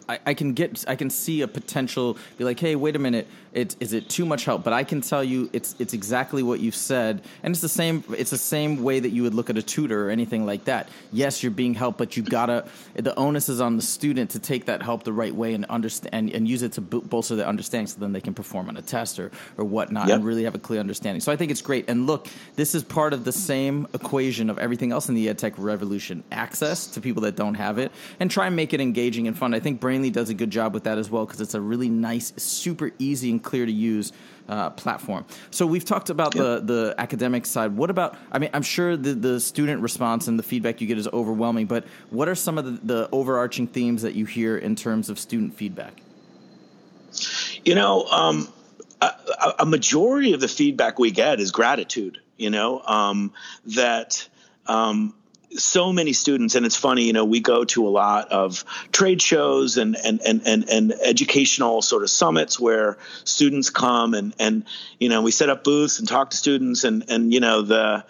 I, 0.08 0.18
I 0.26 0.34
can 0.34 0.54
get 0.54 0.84
I 0.88 0.96
can 0.96 1.08
see 1.08 1.42
a 1.42 1.46
potential 1.46 2.18
be 2.36 2.42
like, 2.42 2.58
hey, 2.58 2.74
wait 2.74 2.96
a 2.96 2.98
minute, 2.98 3.28
it's 3.52 3.76
is 3.80 3.92
it 3.92 4.08
too 4.08 4.24
much 4.24 4.44
help? 4.44 4.64
But 4.64 4.72
I 4.72 4.84
can 4.84 5.00
tell 5.00 5.22
you 5.22 5.50
it's 5.52 5.74
it's 5.78 5.92
exactly 5.94 6.42
what 6.42 6.60
you've 6.60 6.74
said, 6.74 7.22
and 7.42 7.52
it's 7.52 7.60
the 7.60 7.68
same 7.68 8.02
it's 8.16 8.30
the 8.30 8.38
same 8.38 8.82
way 8.82 9.00
that 9.00 9.10
you 9.10 9.22
would 9.24 9.34
look 9.34 9.50
at 9.50 9.58
a 9.58 9.62
tutor 9.62 10.06
or 10.06 10.10
anything 10.10 10.46
like 10.46 10.64
that. 10.64 10.88
Yes, 11.12 11.42
you're 11.42 11.52
being 11.52 11.74
helped, 11.74 11.98
but 11.98 12.16
you 12.16 12.22
gotta 12.22 12.64
the 12.94 13.14
onus 13.18 13.48
is 13.48 13.60
on 13.60 13.76
the 13.76 13.82
student 13.82 14.30
to 14.30 14.38
take 14.38 14.64
that 14.66 14.82
help 14.82 15.04
the 15.04 15.12
right 15.12 15.34
way 15.34 15.54
and 15.54 15.64
understand 15.66 16.14
and, 16.14 16.30
and 16.30 16.48
use 16.48 16.62
it 16.62 16.72
to 16.72 16.80
bo- 16.80 17.00
bolster 17.00 17.36
their 17.36 17.46
understanding, 17.46 17.86
so 17.86 18.00
then 18.00 18.12
they 18.12 18.20
can 18.20 18.34
perform 18.34 18.68
on 18.68 18.76
a 18.76 18.82
test 18.82 19.18
or 19.18 19.30
or 19.58 19.64
whatnot 19.64 20.08
Yep. 20.08 20.16
and 20.16 20.24
really 20.24 20.44
have 20.44 20.54
a 20.54 20.58
clear 20.58 20.80
understanding. 20.80 21.20
So 21.20 21.30
I 21.30 21.36
think 21.36 21.50
it's 21.50 21.62
great. 21.62 21.88
And 21.88 22.06
look, 22.06 22.28
this 22.56 22.74
is 22.74 22.82
part 22.82 23.12
of 23.12 23.24
the 23.24 23.32
same 23.32 23.86
equation 23.94 24.50
of 24.50 24.58
everything 24.58 24.92
else 24.92 25.08
in 25.08 25.14
the 25.14 25.26
edtech 25.28 25.54
revolution: 25.58 26.24
access 26.32 26.86
to 26.88 27.00
people 27.00 27.22
that 27.22 27.36
don't 27.36 27.54
have 27.54 27.78
it, 27.78 27.92
and 28.18 28.30
try 28.30 28.46
and 28.46 28.56
make 28.56 28.72
it 28.72 28.80
engaging 28.80 29.26
and 29.28 29.36
fun. 29.36 29.52
I 29.54 29.60
think 29.60 29.80
Brainly 29.80 30.10
does 30.12 30.30
a 30.30 30.34
good 30.34 30.50
job 30.50 30.72
with 30.74 30.84
that 30.84 30.98
as 30.98 31.10
well 31.10 31.26
because 31.26 31.40
it's 31.40 31.54
a 31.54 31.60
really 31.60 31.88
nice, 31.90 32.32
super 32.36 32.92
easy 32.98 33.30
and 33.30 33.41
clear 33.42 33.66
to 33.66 33.72
use 33.72 34.12
uh, 34.48 34.70
platform. 34.70 35.24
So 35.50 35.66
we've 35.66 35.84
talked 35.84 36.10
about 36.10 36.32
the 36.34 36.60
the 36.60 36.94
academic 36.98 37.46
side. 37.46 37.76
What 37.76 37.90
about? 37.90 38.16
I 38.32 38.38
mean, 38.38 38.50
I'm 38.52 38.62
sure 38.62 38.96
the 38.96 39.14
the 39.14 39.40
student 39.40 39.82
response 39.82 40.28
and 40.28 40.38
the 40.38 40.42
feedback 40.42 40.80
you 40.80 40.86
get 40.86 40.98
is 40.98 41.08
overwhelming. 41.08 41.66
But 41.66 41.84
what 42.10 42.28
are 42.28 42.34
some 42.34 42.58
of 42.58 42.64
the, 42.64 42.70
the 42.94 43.08
overarching 43.12 43.66
themes 43.66 44.02
that 44.02 44.14
you 44.14 44.24
hear 44.26 44.56
in 44.56 44.74
terms 44.76 45.08
of 45.10 45.18
student 45.18 45.54
feedback? 45.54 46.02
You 47.64 47.74
know, 47.74 48.04
um, 48.06 48.48
a, 49.00 49.06
a- 49.06 49.54
a 49.60 49.66
majority 49.66 50.32
of 50.32 50.40
the 50.40 50.48
feedback 50.48 50.98
we 50.98 51.10
get 51.10 51.40
is 51.40 51.52
gratitude. 51.52 52.18
You 52.36 52.50
know, 52.50 52.80
um, 52.80 53.32
that 53.66 54.28
um, 54.66 55.14
so 55.56 55.92
many 55.92 56.12
students, 56.12 56.54
and 56.54 56.64
it's 56.64 56.76
funny. 56.76 57.04
You 57.04 57.12
know, 57.12 57.24
we 57.24 57.40
go 57.40 57.64
to 57.64 57.86
a 57.86 57.90
lot 57.90 58.30
of 58.30 58.64
trade 58.92 59.20
shows 59.20 59.76
and 59.76 59.96
and 59.96 60.20
and 60.22 60.42
and, 60.46 60.68
and 60.68 60.92
educational 60.92 61.82
sort 61.82 62.02
of 62.02 62.10
summits 62.10 62.58
where 62.58 62.98
students 63.24 63.70
come 63.70 64.14
and 64.14 64.34
and 64.38 64.64
you 64.98 65.08
know 65.08 65.22
we 65.22 65.30
set 65.30 65.48
up 65.48 65.64
booths 65.64 65.98
and 65.98 66.08
talk 66.08 66.30
to 66.30 66.36
students 66.36 66.84
and 66.84 67.04
and 67.08 67.32
you 67.32 67.40
know 67.40 67.62
the. 67.62 68.04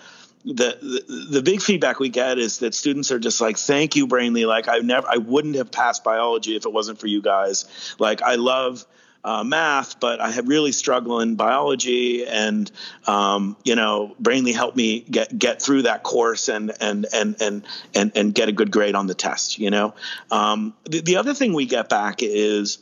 The, 0.44 1.04
the 1.06 1.28
the 1.34 1.42
big 1.42 1.62
feedback 1.62 2.00
we 2.00 2.08
get 2.08 2.36
is 2.36 2.58
that 2.58 2.74
students 2.74 3.12
are 3.12 3.20
just 3.20 3.40
like 3.40 3.56
thank 3.56 3.94
you 3.94 4.08
brainly 4.08 4.44
like 4.44 4.66
i 4.66 4.78
never 4.78 5.06
i 5.08 5.18
wouldn't 5.18 5.54
have 5.54 5.70
passed 5.70 6.02
biology 6.02 6.56
if 6.56 6.66
it 6.66 6.72
wasn't 6.72 6.98
for 6.98 7.06
you 7.06 7.22
guys 7.22 7.94
like 8.00 8.22
i 8.22 8.34
love 8.34 8.84
uh, 9.24 9.44
math, 9.44 10.00
but 10.00 10.20
I 10.20 10.30
have 10.30 10.48
really 10.48 10.72
struggled 10.72 11.22
in 11.22 11.36
biology, 11.36 12.26
and 12.26 12.70
um, 13.06 13.56
you 13.64 13.76
know, 13.76 14.16
Brainly 14.20 14.54
helped 14.54 14.76
me 14.76 15.00
get 15.00 15.36
get 15.38 15.62
through 15.62 15.82
that 15.82 16.02
course 16.02 16.48
and 16.48 16.72
and 16.80 17.06
and 17.12 17.40
and 17.40 17.64
and, 17.94 18.12
and 18.16 18.34
get 18.34 18.48
a 18.48 18.52
good 18.52 18.70
grade 18.70 18.94
on 18.94 19.06
the 19.06 19.14
test. 19.14 19.58
You 19.58 19.70
know, 19.70 19.94
um, 20.30 20.74
the, 20.84 21.00
the 21.00 21.16
other 21.16 21.34
thing 21.34 21.52
we 21.52 21.66
get 21.66 21.88
back 21.88 22.22
is 22.22 22.78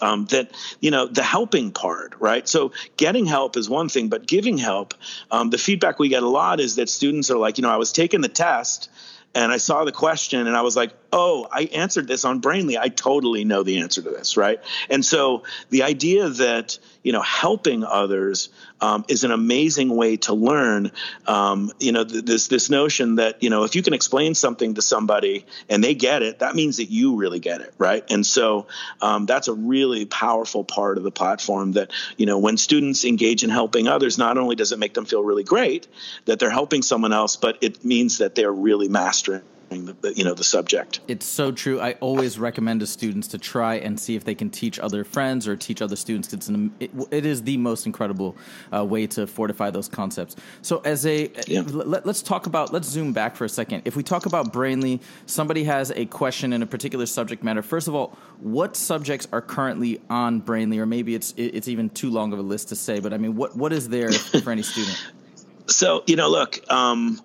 um, 0.00 0.26
that 0.26 0.50
you 0.80 0.90
know 0.90 1.06
the 1.06 1.22
helping 1.22 1.70
part 1.70 2.14
right 2.18 2.46
so 2.48 2.72
getting 2.96 3.24
help 3.24 3.56
is 3.56 3.68
one 3.68 3.88
thing 3.88 4.08
but 4.08 4.26
giving 4.26 4.58
help 4.58 4.94
um, 5.30 5.50
the 5.50 5.58
feedback 5.58 5.98
we 5.98 6.08
get 6.08 6.22
a 6.22 6.28
lot 6.28 6.60
is 6.60 6.76
that 6.76 6.88
students 6.88 7.30
are 7.30 7.38
like 7.38 7.58
you 7.58 7.62
know 7.62 7.70
i 7.70 7.76
was 7.76 7.92
taking 7.92 8.20
the 8.20 8.28
test 8.28 8.90
and 9.34 9.50
i 9.52 9.56
saw 9.56 9.84
the 9.84 9.92
question 9.92 10.46
and 10.46 10.56
i 10.56 10.60
was 10.60 10.76
like 10.76 11.05
oh 11.12 11.46
i 11.52 11.62
answered 11.62 12.08
this 12.08 12.24
on 12.24 12.40
brainly. 12.40 12.78
I 12.78 12.88
totally 12.88 13.44
know 13.44 13.62
the 13.62 13.78
answer 13.78 14.02
to 14.02 14.10
this 14.10 14.36
right? 14.36 14.60
And 14.90 15.04
so 15.04 15.44
the 15.70 15.82
idea 15.82 16.28
that 16.28 16.78
you 17.02 17.12
know 17.12 17.22
helping 17.22 17.84
others 17.84 18.48
um, 18.80 19.04
is 19.08 19.24
an 19.24 19.30
amazing 19.30 19.94
way 19.94 20.16
to 20.18 20.34
learn 20.34 20.92
um, 21.26 21.72
you 21.78 21.92
know 21.92 22.04
th- 22.04 22.24
this 22.24 22.48
this 22.48 22.70
notion 22.70 23.16
that 23.16 23.42
you 23.42 23.50
know 23.50 23.64
if 23.64 23.74
you 23.74 23.82
can 23.82 23.94
explain 23.94 24.34
something 24.34 24.74
to 24.74 24.82
somebody 24.82 25.46
and 25.68 25.82
they 25.82 25.94
get 25.94 26.22
it 26.22 26.40
that 26.40 26.54
means 26.54 26.78
that 26.78 26.90
you 26.90 27.16
really 27.16 27.40
get 27.40 27.60
it 27.60 27.74
right? 27.78 28.04
And 28.10 28.24
so 28.24 28.66
um, 29.00 29.26
that's 29.26 29.48
a 29.48 29.54
really 29.54 30.06
powerful 30.06 30.64
part 30.64 30.98
of 30.98 31.04
the 31.04 31.10
platform 31.10 31.72
that 31.72 31.92
you 32.16 32.26
know 32.26 32.38
when 32.38 32.56
students 32.56 33.04
engage 33.04 33.44
in 33.44 33.50
helping 33.50 33.88
others 33.88 34.18
not 34.18 34.38
only 34.38 34.56
does 34.56 34.72
it 34.72 34.78
make 34.78 34.94
them 34.94 35.04
feel 35.04 35.22
really 35.22 35.44
great 35.44 35.86
that 36.24 36.38
they're 36.38 36.50
helping 36.50 36.82
someone 36.82 37.12
else 37.12 37.36
but 37.36 37.58
it 37.60 37.84
means 37.84 38.18
that 38.18 38.34
they're 38.34 38.52
really 38.52 38.88
mastering 38.88 39.42
the, 39.68 40.12
you 40.14 40.24
know 40.24 40.34
the 40.34 40.44
subject 40.44 41.00
It's 41.08 41.26
so 41.26 41.52
true. 41.52 41.80
I 41.80 41.92
always 41.94 42.38
recommend 42.38 42.80
to 42.80 42.86
students 42.86 43.28
to 43.28 43.38
try 43.38 43.76
and 43.76 43.98
see 43.98 44.14
if 44.14 44.24
they 44.24 44.34
can 44.34 44.50
teach 44.50 44.78
other 44.78 45.04
friends 45.04 45.48
or 45.48 45.56
teach 45.56 45.82
other 45.82 45.96
students. 45.96 46.32
It's 46.32 46.48
an, 46.48 46.74
it, 46.80 46.90
it 47.10 47.26
is 47.26 47.42
the 47.42 47.56
most 47.56 47.86
incredible 47.86 48.36
uh, 48.72 48.84
way 48.84 49.06
to 49.08 49.26
fortify 49.26 49.70
those 49.70 49.88
concepts. 49.88 50.36
So, 50.62 50.80
as 50.84 51.06
a 51.06 51.30
Yeah. 51.46 51.62
let, 51.66 52.06
us 52.06 52.22
talk 52.22 52.46
about 52.46 52.72
let's 52.72 52.88
zoom 52.88 53.12
back 53.12 53.36
for 53.36 53.44
a 53.44 53.48
second. 53.48 53.82
If 53.84 53.96
we 53.96 54.02
talk 54.02 54.26
about 54.26 54.52
Brainly, 54.52 55.00
somebody 55.26 55.64
has 55.64 55.90
a 55.90 56.06
question 56.06 56.52
in 56.52 56.62
a 56.62 56.66
particular 56.66 57.06
subject 57.06 57.42
matter. 57.42 57.62
First 57.62 57.88
of 57.88 57.94
all, 57.94 58.16
what 58.40 58.76
subjects 58.76 59.26
are 59.32 59.42
currently 59.42 60.00
on 60.08 60.40
Brainly, 60.42 60.78
or 60.78 60.86
maybe 60.86 61.14
it's 61.14 61.34
it's 61.36 61.68
even 61.68 61.90
too 61.90 62.10
long 62.10 62.32
of 62.32 62.38
a 62.38 62.42
list 62.42 62.68
to 62.68 62.76
say. 62.76 63.00
But 63.00 63.12
I 63.12 63.18
mean, 63.18 63.36
what 63.36 63.56
what 63.56 63.72
is 63.72 63.88
there 63.88 64.12
for 64.12 64.50
any 64.50 64.62
student? 64.62 64.96
so 65.68 66.04
you 66.06 66.16
know 66.16 66.28
look 66.28 66.60
um, 66.70 67.20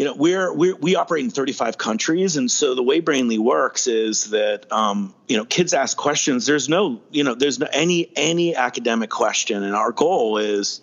you 0.00 0.06
know 0.06 0.14
we're, 0.14 0.50
we're 0.50 0.76
we 0.76 0.96
operate 0.96 1.24
in 1.24 1.30
35 1.30 1.76
countries. 1.76 2.38
And 2.38 2.50
so 2.50 2.74
the 2.74 2.82
way 2.82 3.02
brainly 3.02 3.38
works 3.38 3.86
is 3.86 4.30
that 4.30 4.72
um, 4.72 5.14
you 5.28 5.36
know 5.36 5.44
kids 5.44 5.74
ask 5.74 5.94
questions. 5.94 6.46
There's 6.46 6.70
no 6.70 7.02
you 7.10 7.22
know 7.22 7.34
there's 7.34 7.58
no 7.58 7.68
any 7.70 8.10
any 8.16 8.56
academic 8.56 9.10
question. 9.10 9.62
And 9.62 9.76
our 9.76 9.92
goal 9.92 10.38
is 10.38 10.80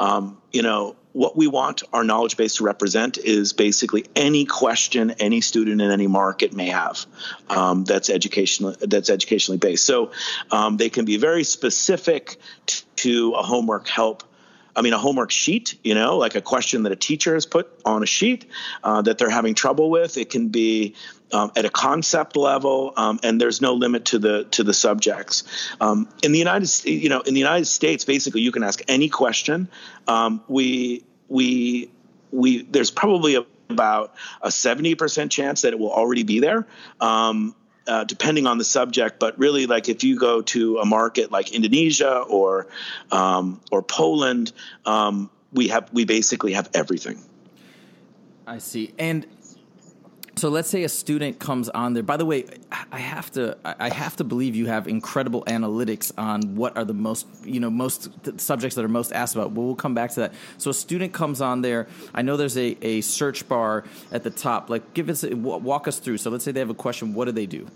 um, 0.00 0.42
you 0.50 0.62
know 0.62 0.96
what 1.12 1.36
we 1.36 1.46
want 1.46 1.84
our 1.92 2.02
knowledge 2.02 2.36
base 2.36 2.56
to 2.56 2.64
represent 2.64 3.16
is 3.16 3.52
basically 3.52 4.06
any 4.16 4.44
question 4.44 5.12
any 5.20 5.40
student 5.40 5.80
in 5.80 5.92
any 5.92 6.08
market 6.08 6.52
may 6.52 6.70
have 6.70 7.06
um, 7.48 7.84
that's 7.84 8.10
educational 8.10 8.74
that's 8.80 9.08
educationally 9.08 9.58
based. 9.58 9.84
So 9.84 10.10
um, 10.50 10.78
they 10.78 10.90
can 10.90 11.04
be 11.04 11.16
very 11.16 11.44
specific 11.44 12.38
t- 12.66 12.82
to 12.96 13.34
a 13.34 13.42
homework 13.44 13.86
help 13.86 14.24
I 14.74 14.82
mean, 14.82 14.92
a 14.92 14.98
homework 14.98 15.30
sheet, 15.30 15.78
you 15.84 15.94
know, 15.94 16.16
like 16.16 16.34
a 16.34 16.40
question 16.40 16.84
that 16.84 16.92
a 16.92 16.96
teacher 16.96 17.34
has 17.34 17.46
put 17.46 17.68
on 17.84 18.02
a 18.02 18.06
sheet 18.06 18.46
uh, 18.82 19.02
that 19.02 19.18
they're 19.18 19.30
having 19.30 19.54
trouble 19.54 19.90
with. 19.90 20.16
It 20.16 20.30
can 20.30 20.48
be 20.48 20.94
um, 21.32 21.52
at 21.56 21.64
a 21.64 21.70
concept 21.70 22.36
level, 22.36 22.92
um, 22.96 23.20
and 23.22 23.40
there's 23.40 23.60
no 23.60 23.74
limit 23.74 24.06
to 24.06 24.18
the 24.18 24.44
to 24.52 24.64
the 24.64 24.74
subjects. 24.74 25.44
Um, 25.80 26.08
in 26.22 26.32
the 26.32 26.38
United, 26.38 26.84
you 26.84 27.08
know, 27.08 27.20
in 27.20 27.34
the 27.34 27.40
United 27.40 27.66
States, 27.66 28.04
basically, 28.04 28.40
you 28.40 28.52
can 28.52 28.62
ask 28.62 28.80
any 28.88 29.08
question. 29.08 29.68
Um, 30.08 30.42
we 30.48 31.04
we 31.28 31.90
we 32.30 32.62
there's 32.62 32.90
probably 32.90 33.36
about 33.70 34.14
a 34.42 34.48
70% 34.48 35.30
chance 35.30 35.62
that 35.62 35.72
it 35.72 35.78
will 35.78 35.92
already 35.92 36.24
be 36.24 36.40
there. 36.40 36.66
Um, 37.00 37.54
uh, 37.86 38.04
depending 38.04 38.46
on 38.46 38.58
the 38.58 38.64
subject, 38.64 39.18
but 39.18 39.38
really, 39.38 39.66
like 39.66 39.88
if 39.88 40.04
you 40.04 40.18
go 40.18 40.42
to 40.42 40.78
a 40.78 40.84
market 40.84 41.30
like 41.30 41.52
Indonesia 41.52 42.18
or 42.18 42.68
um, 43.10 43.60
or 43.70 43.82
Poland, 43.82 44.52
um, 44.86 45.30
we 45.52 45.68
have 45.68 45.92
we 45.92 46.04
basically 46.04 46.52
have 46.52 46.70
everything. 46.74 47.18
I 48.46 48.58
see. 48.58 48.92
And 48.98 49.26
so 50.42 50.48
let's 50.48 50.68
say 50.68 50.82
a 50.82 50.88
student 50.88 51.38
comes 51.38 51.68
on 51.68 51.94
there. 51.94 52.02
By 52.02 52.16
the 52.16 52.26
way, 52.26 52.46
I 52.90 52.98
have 52.98 53.30
to 53.34 53.56
I 53.64 53.90
have 53.90 54.16
to 54.16 54.24
believe 54.24 54.56
you 54.56 54.66
have 54.66 54.88
incredible 54.88 55.44
analytics 55.44 56.10
on 56.18 56.56
what 56.56 56.76
are 56.76 56.84
the 56.84 56.92
most 56.92 57.28
you 57.44 57.60
know 57.60 57.70
most 57.70 58.10
subjects 58.40 58.74
that 58.74 58.84
are 58.84 58.88
most 58.88 59.12
asked 59.12 59.36
about. 59.36 59.54
But 59.54 59.60
we'll 59.60 59.76
come 59.76 59.94
back 59.94 60.10
to 60.14 60.20
that. 60.22 60.34
So 60.58 60.70
a 60.70 60.74
student 60.74 61.12
comes 61.12 61.40
on 61.40 61.62
there. 61.62 61.86
I 62.12 62.22
know 62.22 62.36
there's 62.36 62.58
a, 62.58 62.76
a 62.82 63.02
search 63.02 63.48
bar 63.48 63.84
at 64.10 64.24
the 64.24 64.30
top. 64.30 64.68
Like 64.68 64.94
give 64.94 65.08
us 65.08 65.22
walk 65.22 65.86
us 65.86 66.00
through. 66.00 66.18
So 66.18 66.28
let's 66.28 66.42
say 66.42 66.50
they 66.50 66.58
have 66.58 66.70
a 66.70 66.74
question. 66.74 67.14
What 67.14 67.26
do 67.26 67.30
they 67.30 67.46
do? 67.46 67.68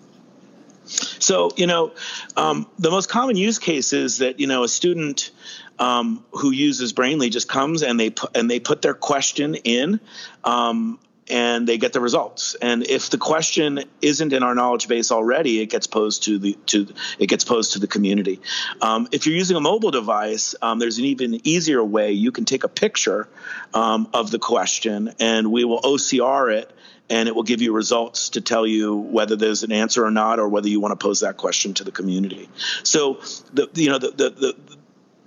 So, 0.86 1.52
you 1.56 1.68
know, 1.68 1.92
um, 2.36 2.66
the 2.80 2.90
most 2.90 3.08
common 3.08 3.36
use 3.36 3.60
case 3.60 3.92
is 3.92 4.18
that 4.18 4.40
you 4.40 4.48
know 4.48 4.64
a 4.64 4.68
student 4.68 5.30
um, 5.78 6.24
who 6.32 6.50
uses 6.50 6.92
Brainly 6.92 7.30
just 7.30 7.48
comes 7.48 7.84
and 7.84 8.00
they 8.00 8.10
put 8.10 8.36
and 8.36 8.50
they 8.50 8.58
put 8.58 8.82
their 8.82 8.94
question 8.94 9.54
in. 9.54 10.00
Um, 10.42 10.98
and 11.28 11.66
they 11.66 11.78
get 11.78 11.92
the 11.92 12.00
results. 12.00 12.54
And 12.60 12.84
if 12.84 13.10
the 13.10 13.18
question 13.18 13.84
isn't 14.00 14.32
in 14.32 14.42
our 14.42 14.54
knowledge 14.54 14.88
base 14.88 15.10
already, 15.10 15.60
it 15.60 15.66
gets 15.66 15.86
posed 15.86 16.24
to 16.24 16.38
the 16.38 16.54
to 16.66 16.88
it 17.18 17.28
gets 17.28 17.44
posed 17.44 17.72
to 17.72 17.78
the 17.78 17.86
community. 17.86 18.40
Um, 18.80 19.08
if 19.12 19.26
you're 19.26 19.36
using 19.36 19.56
a 19.56 19.60
mobile 19.60 19.90
device, 19.90 20.54
um, 20.62 20.78
there's 20.78 20.98
an 20.98 21.04
even 21.04 21.40
easier 21.44 21.82
way. 21.82 22.12
You 22.12 22.32
can 22.32 22.44
take 22.44 22.64
a 22.64 22.68
picture 22.68 23.28
um, 23.74 24.08
of 24.12 24.30
the 24.30 24.38
question, 24.38 25.12
and 25.18 25.50
we 25.50 25.64
will 25.64 25.80
OCR 25.80 26.54
it 26.54 26.72
and 27.08 27.28
it 27.28 27.34
will 27.34 27.44
give 27.44 27.62
you 27.62 27.72
results 27.72 28.30
to 28.30 28.40
tell 28.40 28.66
you 28.66 28.96
whether 28.96 29.36
there's 29.36 29.62
an 29.62 29.72
answer 29.72 30.04
or 30.04 30.10
not, 30.10 30.38
or 30.38 30.48
whether 30.48 30.68
you 30.68 30.80
want 30.80 30.98
to 30.98 31.02
pose 31.04 31.20
that 31.20 31.36
question 31.36 31.74
to 31.74 31.84
the 31.84 31.92
community. 31.92 32.48
So, 32.82 33.20
the 33.52 33.68
you 33.74 33.90
know 33.90 33.98
the 33.98 34.10
the, 34.10 34.30
the 34.30 34.56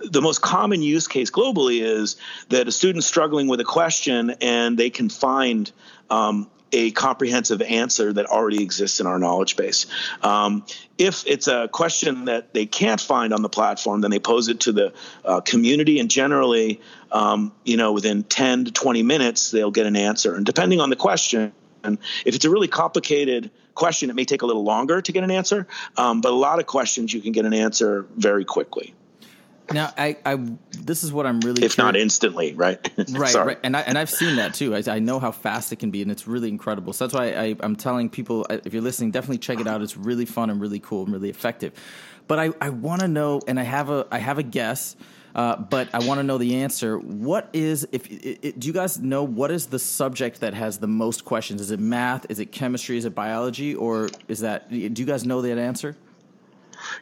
the 0.04 0.22
most 0.22 0.40
common 0.40 0.82
use 0.82 1.06
case 1.06 1.30
globally 1.30 1.82
is 1.82 2.16
that 2.48 2.68
a 2.68 2.72
student's 2.72 3.06
struggling 3.06 3.48
with 3.48 3.60
a 3.60 3.64
question 3.64 4.30
and 4.40 4.78
they 4.78 4.90
can 4.90 5.08
find 5.08 5.70
um, 6.08 6.50
a 6.72 6.90
comprehensive 6.92 7.62
answer 7.62 8.12
that 8.12 8.26
already 8.26 8.62
exists 8.62 9.00
in 9.00 9.06
our 9.06 9.18
knowledge 9.18 9.56
base. 9.56 9.86
Um, 10.22 10.64
if 10.98 11.26
it's 11.26 11.48
a 11.48 11.68
question 11.68 12.26
that 12.26 12.54
they 12.54 12.66
can't 12.66 13.00
find 13.00 13.32
on 13.32 13.42
the 13.42 13.48
platform, 13.48 14.00
then 14.02 14.10
they 14.10 14.18
pose 14.18 14.48
it 14.48 14.60
to 14.60 14.72
the 14.72 14.92
uh, 15.24 15.40
community, 15.40 15.98
and 15.98 16.10
generally, 16.10 16.80
um, 17.10 17.52
you 17.64 17.76
know, 17.76 17.92
within 17.92 18.22
10 18.22 18.66
to 18.66 18.72
20 18.72 19.02
minutes, 19.02 19.50
they'll 19.50 19.72
get 19.72 19.86
an 19.86 19.96
answer. 19.96 20.34
And 20.34 20.46
depending 20.46 20.80
on 20.80 20.90
the 20.90 20.96
question, 20.96 21.52
and 21.82 21.98
If 22.24 22.34
it's 22.34 22.44
a 22.44 22.50
really 22.50 22.68
complicated 22.68 23.50
question, 23.74 24.10
it 24.10 24.16
may 24.16 24.24
take 24.24 24.42
a 24.42 24.46
little 24.46 24.64
longer 24.64 25.00
to 25.00 25.12
get 25.12 25.24
an 25.24 25.30
answer, 25.30 25.66
um, 25.96 26.20
but 26.20 26.32
a 26.32 26.36
lot 26.36 26.58
of 26.58 26.66
questions 26.66 27.12
you 27.12 27.20
can 27.20 27.32
get 27.32 27.44
an 27.44 27.54
answer 27.54 28.06
very 28.16 28.44
quickly, 28.44 28.94
Now, 29.72 29.92
I, 29.96 30.16
I 30.26 30.36
this 30.70 31.04
is 31.04 31.12
what 31.12 31.26
I'm 31.26 31.40
really 31.40 31.64
if 31.64 31.78
not 31.78 31.96
instantly, 31.96 32.54
right? 32.54 32.78
right, 33.10 33.34
right, 33.34 33.58
and 33.62 33.76
I 33.76 33.80
and 33.82 33.96
I've 33.96 34.10
seen 34.10 34.36
that 34.36 34.54
too. 34.54 34.74
I, 34.74 34.82
I 34.86 34.98
know 34.98 35.18
how 35.18 35.30
fast 35.30 35.72
it 35.72 35.76
can 35.76 35.90
be, 35.90 36.02
and 36.02 36.10
it's 36.10 36.26
really 36.26 36.48
incredible. 36.48 36.92
So 36.92 37.06
that's 37.06 37.14
why 37.14 37.32
I, 37.32 37.56
I'm 37.60 37.76
telling 37.76 38.08
people 38.10 38.46
uh, 38.50 38.58
if 38.64 38.72
you're 38.72 38.82
listening, 38.82 39.12
definitely 39.12 39.38
check 39.38 39.60
it 39.60 39.66
out. 39.66 39.82
It's 39.82 39.96
really 39.96 40.26
fun 40.26 40.50
and 40.50 40.60
really 40.60 40.80
cool 40.80 41.04
and 41.04 41.12
really 41.12 41.30
effective. 41.30 41.72
But 42.26 42.38
I, 42.38 42.50
I 42.60 42.70
want 42.70 43.00
to 43.02 43.08
know, 43.08 43.40
and 43.46 43.58
I 43.60 43.62
have 43.62 43.90
a 43.90 44.06
I 44.10 44.18
have 44.18 44.38
a 44.38 44.42
guess, 44.42 44.96
uh, 45.34 45.56
but 45.56 45.88
I 45.94 46.04
want 46.04 46.18
to 46.18 46.24
know 46.24 46.38
the 46.38 46.56
answer. 46.56 46.98
What 46.98 47.48
is 47.52 47.86
if 47.92 48.10
it, 48.10 48.38
it, 48.42 48.60
do 48.60 48.66
you 48.66 48.72
guys 48.72 48.98
know 48.98 49.22
what 49.22 49.50
is 49.50 49.66
the 49.66 49.78
subject 49.78 50.40
that 50.40 50.54
has 50.54 50.78
the 50.78 50.88
most 50.88 51.24
questions? 51.24 51.60
Is 51.60 51.70
it 51.70 51.80
math? 51.80 52.26
Is 52.28 52.40
it 52.40 52.46
chemistry? 52.46 52.98
Is 52.98 53.04
it 53.04 53.14
biology? 53.14 53.74
Or 53.74 54.08
is 54.28 54.40
that? 54.40 54.68
Do 54.70 54.76
you 54.76 55.06
guys 55.06 55.24
know 55.24 55.42
that 55.42 55.58
answer? 55.58 55.96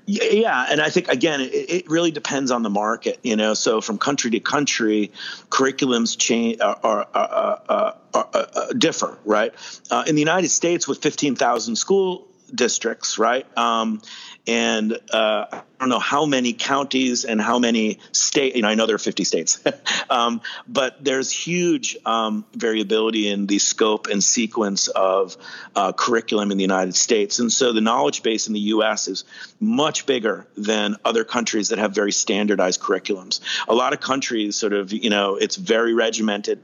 Yeah, 0.07 0.67
and 0.71 0.81
I 0.81 0.91
think 0.91 1.09
again, 1.09 1.41
it, 1.41 1.53
it 1.53 1.91
really 1.91 2.11
depends 2.11 2.51
on 2.51 2.63
the 2.63 2.71
market. 2.71 3.19
You 3.23 3.37
know, 3.37 3.55
so 3.55 3.81
from 3.81 3.99
country 3.99 4.31
to 4.33 4.41
country, 4.41 5.13
curriculums 5.51 6.17
change 6.19 6.61
are, 6.61 6.79
are, 6.83 7.07
are, 7.15 7.95
are, 8.15 8.25
are 8.33 8.73
differ, 8.75 9.19
right? 9.25 9.53
Uh, 9.91 10.05
in 10.07 10.15
the 10.15 10.21
United 10.21 10.49
States, 10.49 10.89
with 10.89 11.03
fifteen 11.03 11.37
thousand 11.37 11.77
school 11.77 12.27
districts, 12.55 13.19
right? 13.19 13.47
Um, 13.59 14.01
and 14.49 14.99
uh, 15.13 15.45
I 15.53 15.63
don't 15.79 15.91
know 15.91 15.99
how 15.99 16.25
many 16.25 16.55
counties 16.55 17.27
and 17.27 17.41
how 17.41 17.59
many 17.59 18.01
state. 18.13 18.57
You 18.57 18.63
know, 18.63 18.69
I 18.69 18.75
know 18.75 18.87
there 18.87 18.97
are 18.97 18.99
50 18.99 19.23
states, 19.25 19.63
um, 20.11 20.41
but 20.67 21.05
there's 21.05 21.31
huge 21.31 21.99
um, 22.07 22.47
variability 22.55 23.29
in 23.29 23.47
the 23.47 23.59
scope 23.59 24.07
and 24.07 24.25
sequence 24.25 24.89
of 24.89 25.37
uh, 25.77 25.93
curriculum 25.93 26.51
in 26.51 26.57
the 26.57 26.65
United 26.65 26.97
States, 26.97 27.39
and 27.39 27.53
so 27.53 27.73
the 27.73 27.83
knowledge 27.83 28.23
base 28.23 28.49
in 28.49 28.55
the 28.55 28.61
U.S. 28.61 29.07
is 29.07 29.25
much 29.61 30.07
bigger 30.07 30.47
than 30.57 30.97
other 31.05 31.25
countries 31.25 31.69
that 31.69 31.79
have 31.79 31.95
very 31.95 32.13
standardized 32.13 32.81
curriculums. 32.81 33.41
A 33.69 33.75
lot 33.75 33.93
of 33.93 34.01
countries, 34.01 34.57
sort 34.57 34.73
of, 34.73 34.93
you 34.93 35.11
know, 35.11 35.37
it's 35.37 35.57
very 35.57 35.93
regimented 35.93 36.63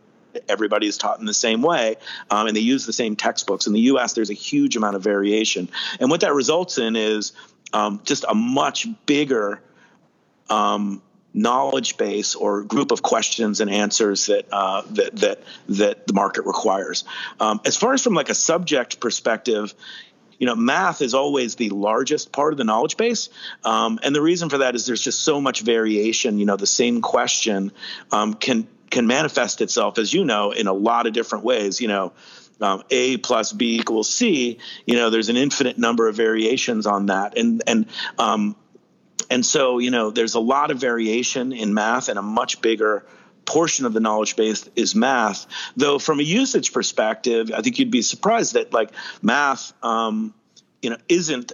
everybody 0.48 0.88
is 0.88 0.98
taught 0.98 1.20
in 1.20 1.26
the 1.26 1.34
same 1.34 1.62
way 1.62 1.94
um, 2.28 2.48
and 2.48 2.56
they 2.56 2.60
use 2.60 2.86
the 2.86 2.92
same 2.92 3.14
textbooks 3.14 3.68
in 3.68 3.72
the 3.72 3.80
us 3.82 4.14
there's 4.14 4.30
a 4.30 4.34
huge 4.34 4.76
amount 4.76 4.96
of 4.96 5.02
variation 5.02 5.68
and 6.00 6.10
what 6.10 6.22
that 6.22 6.34
results 6.34 6.76
in 6.76 6.96
is 6.96 7.32
um, 7.74 8.00
just 8.04 8.24
a 8.26 8.34
much 8.34 8.86
bigger 9.04 9.60
um, 10.48 11.02
knowledge 11.34 11.96
base 11.96 12.36
or 12.36 12.62
group 12.62 12.92
of 12.92 13.02
questions 13.02 13.60
and 13.60 13.68
answers 13.68 14.26
that 14.26 14.46
uh, 14.52 14.82
that 14.92 15.16
that 15.16 15.42
that 15.68 16.06
the 16.06 16.14
market 16.14 16.46
requires. 16.46 17.04
Um, 17.40 17.60
as 17.66 17.76
far 17.76 17.92
as 17.92 18.02
from 18.02 18.14
like 18.14 18.30
a 18.30 18.34
subject 18.34 19.00
perspective, 19.00 19.74
you 20.38 20.46
know, 20.46 20.54
math 20.54 21.02
is 21.02 21.12
always 21.12 21.56
the 21.56 21.70
largest 21.70 22.32
part 22.32 22.54
of 22.54 22.58
the 22.58 22.64
knowledge 22.64 22.96
base, 22.96 23.28
um, 23.64 23.98
and 24.02 24.14
the 24.14 24.22
reason 24.22 24.48
for 24.48 24.58
that 24.58 24.76
is 24.76 24.86
there's 24.86 25.02
just 25.02 25.20
so 25.20 25.40
much 25.40 25.62
variation. 25.62 26.38
You 26.38 26.46
know, 26.46 26.56
the 26.56 26.66
same 26.66 27.02
question 27.02 27.72
um, 28.12 28.34
can 28.34 28.68
can 28.90 29.08
manifest 29.08 29.60
itself, 29.60 29.98
as 29.98 30.14
you 30.14 30.24
know, 30.24 30.52
in 30.52 30.68
a 30.68 30.72
lot 30.72 31.06
of 31.06 31.12
different 31.12 31.44
ways. 31.44 31.80
You 31.80 31.88
know. 31.88 32.12
Um, 32.60 32.84
a 32.90 33.16
plus 33.16 33.52
B 33.52 33.78
equals 33.78 34.08
C. 34.08 34.58
You 34.86 34.94
know, 34.96 35.10
there's 35.10 35.28
an 35.28 35.36
infinite 35.36 35.76
number 35.76 36.08
of 36.08 36.14
variations 36.14 36.86
on 36.86 37.06
that, 37.06 37.36
and 37.36 37.62
and 37.66 37.86
um, 38.18 38.56
and 39.30 39.44
so, 39.44 39.78
you 39.78 39.90
know, 39.90 40.10
there's 40.10 40.34
a 40.34 40.40
lot 40.40 40.70
of 40.70 40.78
variation 40.78 41.52
in 41.52 41.74
math, 41.74 42.08
and 42.08 42.18
a 42.18 42.22
much 42.22 42.60
bigger 42.60 43.06
portion 43.44 43.86
of 43.86 43.92
the 43.92 44.00
knowledge 44.00 44.36
base 44.36 44.68
is 44.76 44.94
math. 44.94 45.46
Though, 45.76 45.98
from 45.98 46.20
a 46.20 46.22
usage 46.22 46.72
perspective, 46.72 47.50
I 47.54 47.60
think 47.60 47.78
you'd 47.78 47.90
be 47.90 48.02
surprised 48.02 48.54
that 48.54 48.72
like 48.72 48.90
math, 49.22 49.72
um, 49.82 50.34
you 50.82 50.90
know, 50.90 50.96
isn't 51.08 51.52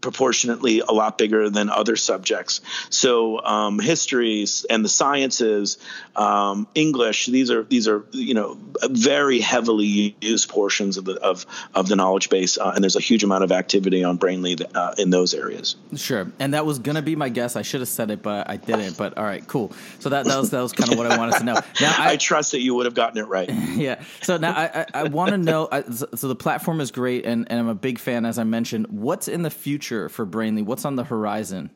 proportionately 0.00 0.80
a 0.80 0.92
lot 0.92 1.18
bigger 1.18 1.50
than 1.50 1.70
other 1.70 1.96
subjects. 1.96 2.60
So, 2.90 3.44
um, 3.44 3.78
histories 3.78 4.66
and 4.68 4.84
the 4.84 4.88
sciences, 4.88 5.78
um, 6.16 6.66
English, 6.74 7.26
these 7.26 7.50
are 7.50 7.62
these 7.64 7.88
are 7.88 8.04
you 8.12 8.34
know 8.34 8.58
very 8.84 9.40
heavily 9.40 10.16
used 10.20 10.48
portions 10.48 10.96
of 10.96 11.04
the 11.04 11.14
of 11.20 11.46
of 11.74 11.88
the 11.88 11.96
knowledge 11.96 12.30
base, 12.30 12.58
uh, 12.58 12.72
and 12.74 12.82
there's 12.82 12.96
a 12.96 13.00
huge 13.00 13.24
amount 13.24 13.44
of 13.44 13.52
activity 13.52 14.04
on 14.04 14.18
Brainly 14.18 14.60
uh, 14.74 14.94
in 14.98 15.10
those 15.10 15.34
areas. 15.34 15.76
Sure, 15.96 16.30
and 16.38 16.54
that 16.54 16.66
was 16.66 16.78
gonna 16.78 17.02
be 17.02 17.16
my 17.16 17.28
guess. 17.28 17.56
I 17.56 17.62
should 17.62 17.80
have 17.80 17.88
said 17.88 18.10
it, 18.10 18.22
but 18.22 18.48
I 18.48 18.56
didn't. 18.56 18.96
But 18.96 19.16
all 19.16 19.24
right, 19.24 19.46
cool. 19.46 19.72
So 19.98 20.08
that, 20.08 20.26
that 20.26 20.38
was 20.38 20.50
that 20.50 20.60
was 20.60 20.72
kind 20.72 20.92
of 20.92 20.98
what 20.98 21.10
I 21.10 21.16
wanted 21.16 21.38
to 21.38 21.44
know. 21.44 21.60
Now 21.80 21.94
I, 21.98 22.16
trust 22.16 22.52
that 22.52 22.60
you 22.60 22.74
would 22.74 22.84
have 22.84 22.94
gotten 22.94 23.16
it 23.18 23.26
right. 23.26 23.48
yeah. 23.74 24.02
So 24.22 24.36
now 24.36 24.52
I 24.52 24.80
I, 24.80 24.86
I 24.94 25.04
want 25.04 25.30
to 25.30 25.38
know. 25.38 25.68
I, 25.70 25.82
so 25.82 26.06
so 26.14 26.28
the 26.28 26.34
platform 26.34 26.80
is 26.80 26.90
great, 26.90 27.24
and, 27.24 27.50
and 27.50 27.58
I'm 27.58 27.68
a 27.68 27.74
big 27.74 27.98
fan, 27.98 28.26
as 28.26 28.38
I 28.38 28.44
mentioned. 28.44 28.86
What's 28.88 29.28
in 29.28 29.42
the 29.42 29.50
future 29.60 30.08
for 30.08 30.26
Brainly? 30.26 30.64
What's 30.64 30.84
on 30.84 30.96
the 30.96 31.04
horizon? 31.04 31.70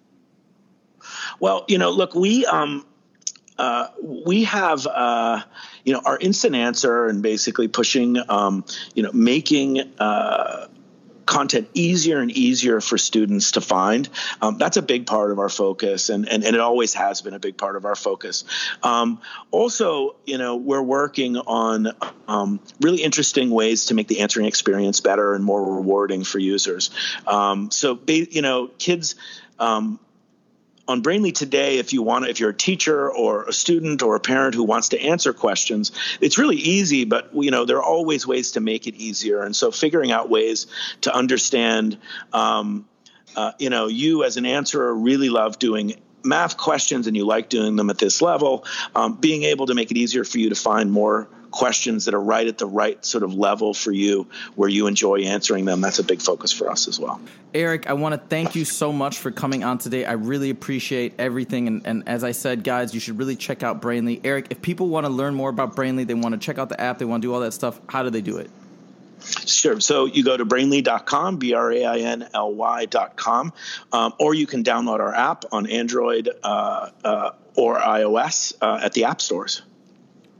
Well, 1.38 1.64
you 1.68 1.78
know, 1.78 1.90
look, 1.90 2.14
we 2.14 2.46
um, 2.46 2.86
uh, 3.58 3.88
we 4.02 4.44
have 4.44 4.86
uh, 4.86 5.42
you 5.84 5.92
know 5.92 6.00
our 6.04 6.18
instant 6.18 6.54
answer 6.54 7.06
and 7.06 7.22
basically 7.22 7.68
pushing 7.68 8.16
um, 8.28 8.64
you 8.94 9.02
know 9.02 9.12
making. 9.12 9.80
Uh, 9.98 10.68
content 11.26 11.68
easier 11.74 12.20
and 12.20 12.30
easier 12.30 12.80
for 12.80 12.98
students 12.98 13.52
to 13.52 13.60
find. 13.60 14.08
Um, 14.42 14.58
that's 14.58 14.76
a 14.76 14.82
big 14.82 15.06
part 15.06 15.30
of 15.30 15.38
our 15.38 15.48
focus, 15.48 16.08
and, 16.08 16.28
and, 16.28 16.44
and 16.44 16.54
it 16.54 16.60
always 16.60 16.94
has 16.94 17.22
been 17.22 17.34
a 17.34 17.38
big 17.38 17.56
part 17.56 17.76
of 17.76 17.84
our 17.84 17.96
focus. 17.96 18.44
Um, 18.82 19.20
also, 19.50 20.16
you 20.26 20.38
know, 20.38 20.56
we're 20.56 20.82
working 20.82 21.36
on 21.36 21.88
um, 22.28 22.60
really 22.80 23.02
interesting 23.02 23.50
ways 23.50 23.86
to 23.86 23.94
make 23.94 24.08
the 24.08 24.20
answering 24.20 24.46
experience 24.46 25.00
better 25.00 25.34
and 25.34 25.44
more 25.44 25.76
rewarding 25.76 26.24
for 26.24 26.38
users. 26.38 26.90
Um, 27.26 27.70
so, 27.70 27.98
you 28.06 28.42
know, 28.42 28.68
kids. 28.78 29.14
Um, 29.58 30.00
on 30.86 31.02
Brainly 31.02 31.34
today, 31.34 31.78
if 31.78 31.92
you 31.92 32.02
want, 32.02 32.26
if 32.26 32.40
you're 32.40 32.50
a 32.50 32.54
teacher 32.54 33.10
or 33.10 33.44
a 33.44 33.52
student 33.52 34.02
or 34.02 34.16
a 34.16 34.20
parent 34.20 34.54
who 34.54 34.64
wants 34.64 34.90
to 34.90 35.00
answer 35.00 35.32
questions, 35.32 35.92
it's 36.20 36.36
really 36.38 36.56
easy. 36.56 37.04
But 37.04 37.30
you 37.34 37.50
know, 37.50 37.64
there 37.64 37.78
are 37.78 37.82
always 37.82 38.26
ways 38.26 38.52
to 38.52 38.60
make 38.60 38.86
it 38.86 38.94
easier, 38.94 39.42
and 39.42 39.54
so 39.54 39.70
figuring 39.70 40.12
out 40.12 40.28
ways 40.28 40.66
to 41.02 41.14
understand. 41.14 41.98
Um, 42.32 42.86
uh, 43.36 43.52
you 43.58 43.68
know, 43.68 43.88
you 43.88 44.22
as 44.22 44.36
an 44.36 44.46
answerer 44.46 44.94
really 44.94 45.28
love 45.28 45.58
doing 45.58 46.00
math 46.22 46.56
questions, 46.56 47.06
and 47.06 47.16
you 47.16 47.24
like 47.24 47.48
doing 47.48 47.76
them 47.76 47.90
at 47.90 47.98
this 47.98 48.22
level. 48.22 48.64
Um, 48.94 49.14
being 49.16 49.44
able 49.44 49.66
to 49.66 49.74
make 49.74 49.90
it 49.90 49.96
easier 49.96 50.24
for 50.24 50.38
you 50.38 50.50
to 50.50 50.54
find 50.54 50.92
more 50.92 51.28
questions 51.54 52.06
that 52.06 52.14
are 52.14 52.20
right 52.20 52.48
at 52.48 52.58
the 52.58 52.66
right 52.66 53.02
sort 53.04 53.22
of 53.22 53.32
level 53.32 53.72
for 53.72 53.92
you, 53.92 54.26
where 54.56 54.68
you 54.68 54.88
enjoy 54.88 55.20
answering 55.20 55.64
them. 55.64 55.80
That's 55.80 56.00
a 56.00 56.02
big 56.02 56.20
focus 56.20 56.50
for 56.50 56.68
us 56.68 56.88
as 56.88 56.98
well. 56.98 57.20
Eric, 57.54 57.88
I 57.88 57.92
want 57.92 58.12
to 58.12 58.28
thank 58.28 58.56
you 58.56 58.64
so 58.64 58.92
much 58.92 59.18
for 59.18 59.30
coming 59.30 59.62
on 59.62 59.78
today. 59.78 60.04
I 60.04 60.14
really 60.14 60.50
appreciate 60.50 61.14
everything. 61.16 61.68
And, 61.68 61.86
and 61.86 62.08
as 62.08 62.24
I 62.24 62.32
said, 62.32 62.64
guys, 62.64 62.92
you 62.92 62.98
should 62.98 63.18
really 63.18 63.36
check 63.36 63.62
out 63.62 63.80
Brainly. 63.80 64.20
Eric, 64.24 64.48
if 64.50 64.60
people 64.62 64.88
want 64.88 65.06
to 65.06 65.12
learn 65.12 65.36
more 65.36 65.48
about 65.48 65.76
Brainly, 65.76 66.04
they 66.04 66.14
want 66.14 66.32
to 66.32 66.40
check 66.40 66.58
out 66.58 66.68
the 66.68 66.80
app, 66.80 66.98
they 66.98 67.04
want 67.04 67.22
to 67.22 67.28
do 67.28 67.32
all 67.32 67.40
that 67.40 67.52
stuff, 67.52 67.80
how 67.88 68.02
do 68.02 68.10
they 68.10 68.20
do 68.20 68.38
it? 68.38 68.50
Sure. 69.46 69.78
So 69.78 70.06
you 70.06 70.24
go 70.24 70.36
to 70.36 70.44
brainly.com, 70.44 71.36
B 71.36 71.54
R 71.54 71.72
A 71.72 71.84
I 71.84 71.98
N 71.98 72.28
L 72.34 72.52
Y.com, 72.52 73.52
um, 73.92 74.12
or 74.18 74.34
you 74.34 74.46
can 74.46 74.64
download 74.64 74.98
our 74.98 75.14
app 75.14 75.44
on 75.52 75.66
Android 75.68 76.28
uh, 76.42 76.90
uh, 77.04 77.30
or 77.54 77.78
iOS 77.78 78.54
uh, 78.60 78.80
at 78.82 78.92
the 78.92 79.04
app 79.04 79.20
stores. 79.20 79.62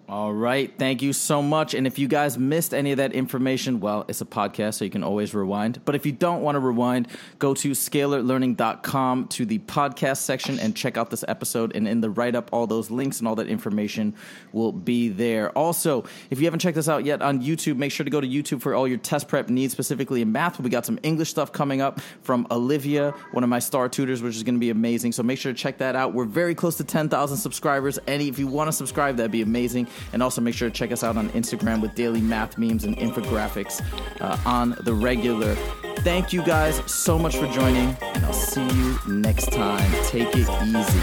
All 0.07 0.35
right. 0.35 0.71
Thank 0.79 1.01
you 1.01 1.15
so 1.15 1.41
much. 1.41 1.73
And 1.73 1.87
if 1.87 1.99
you 1.99 2.09
guys 2.09 2.37
missed 2.37 2.75
any 2.75 2.93
of 2.93 2.99
that 2.99 3.15
information, 3.15 3.81
well, 3.81 4.05
it's 4.07 4.21
a 4.21 4.27
podcast, 4.27 4.75
so 4.75 4.85
you 4.85 4.91
can 4.91 5.03
always 5.03 5.35
rewind. 5.35 5.81
But 5.87 5.95
if 5.95 6.05
you 6.05 6.13
don't 6.13 6.43
want 6.43 6.57
to 6.57 6.61
rewind, 6.61 7.09
go 7.39 7.55
to 7.55 7.71
scalarlearning.com 7.71 9.29
to 9.29 9.47
the 9.47 9.61
podcast 9.61 10.19
section 10.19 10.61
and 10.61 10.77
check 10.77 10.99
out 10.99 11.09
this 11.09 11.25
episode. 11.27 11.75
And 11.75 11.89
in 11.89 12.03
the 12.03 12.11
write 12.11 12.35
up, 12.35 12.51
all 12.53 12.67
those 12.67 12.91
links 12.91 13.19
and 13.19 13.27
all 13.27 13.35
that 13.37 13.49
information 13.49 14.15
will 14.53 14.73
be 14.73 15.09
there. 15.09 15.51
Also, 15.53 16.05
if 16.29 16.39
you 16.39 16.45
haven't 16.45 16.61
checked 16.61 16.77
us 16.77 16.89
out 16.89 17.07
yet 17.07 17.23
on 17.23 17.43
YouTube, 17.43 17.79
make 17.79 17.91
sure 17.91 18.05
to 18.05 18.11
go 18.11 18.21
to 18.21 18.29
YouTube 18.29 18.61
for 18.61 18.75
all 18.75 18.87
your 18.87 18.99
test 18.99 19.27
prep 19.27 19.49
needs, 19.49 19.73
specifically 19.73 20.21
in 20.21 20.31
math. 20.31 20.61
We 20.61 20.69
got 20.69 20.85
some 20.85 20.99
English 21.03 21.31
stuff 21.31 21.51
coming 21.51 21.81
up 21.81 22.01
from 22.21 22.47
Olivia, 22.51 23.13
one 23.33 23.43
of 23.43 23.49
my 23.49 23.59
star 23.59 23.89
tutors, 23.89 24.21
which 24.21 24.37
is 24.37 24.43
going 24.43 24.57
to 24.57 24.61
be 24.61 24.69
amazing. 24.69 25.13
So 25.13 25.23
make 25.23 25.39
sure 25.39 25.51
to 25.51 25.59
check 25.59 25.79
that 25.79 25.97
out. 25.97 26.13
We're 26.13 26.27
very 26.27 26.55
close 26.55 26.77
to 26.77 26.85
10,000 26.85 27.39
subscribers. 27.39 27.97
And 28.07 28.21
if 28.21 28.39
you 28.39 28.47
want 28.49 28.69
to 28.69 28.73
subscribe, 28.73 29.17
that'd 29.17 29.33
be 29.33 29.41
amazing. 29.41 29.89
And 30.13 30.23
also 30.23 30.41
make 30.41 30.55
sure 30.55 30.69
to 30.69 30.75
check 30.75 30.93
us 30.93 31.03
out 31.03 31.17
on 31.17 31.29
Instagram 31.31 31.81
with 31.81 31.95
daily 31.95 32.21
math 32.21 32.59
memes 32.59 32.85
and 32.85 32.97
infographics 32.97 33.83
uh, 34.21 34.39
on 34.47 34.77
the 34.81 34.95
regular. 34.95 35.55
Thank 35.99 36.33
you 36.33 36.43
guys 36.43 36.83
so 36.91 37.19
much 37.19 37.37
for 37.37 37.47
joining, 37.49 37.97
and 38.01 38.25
I'll 38.25 38.33
see 38.33 38.67
you 38.67 38.99
next 39.09 39.53
time. 39.53 39.91
Take 40.07 40.29
it 40.35 40.49
easy. 40.65 41.01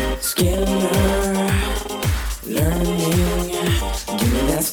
Learning. 2.46 2.98
Give 4.18 4.34
me 4.34 4.42
that 4.48 4.64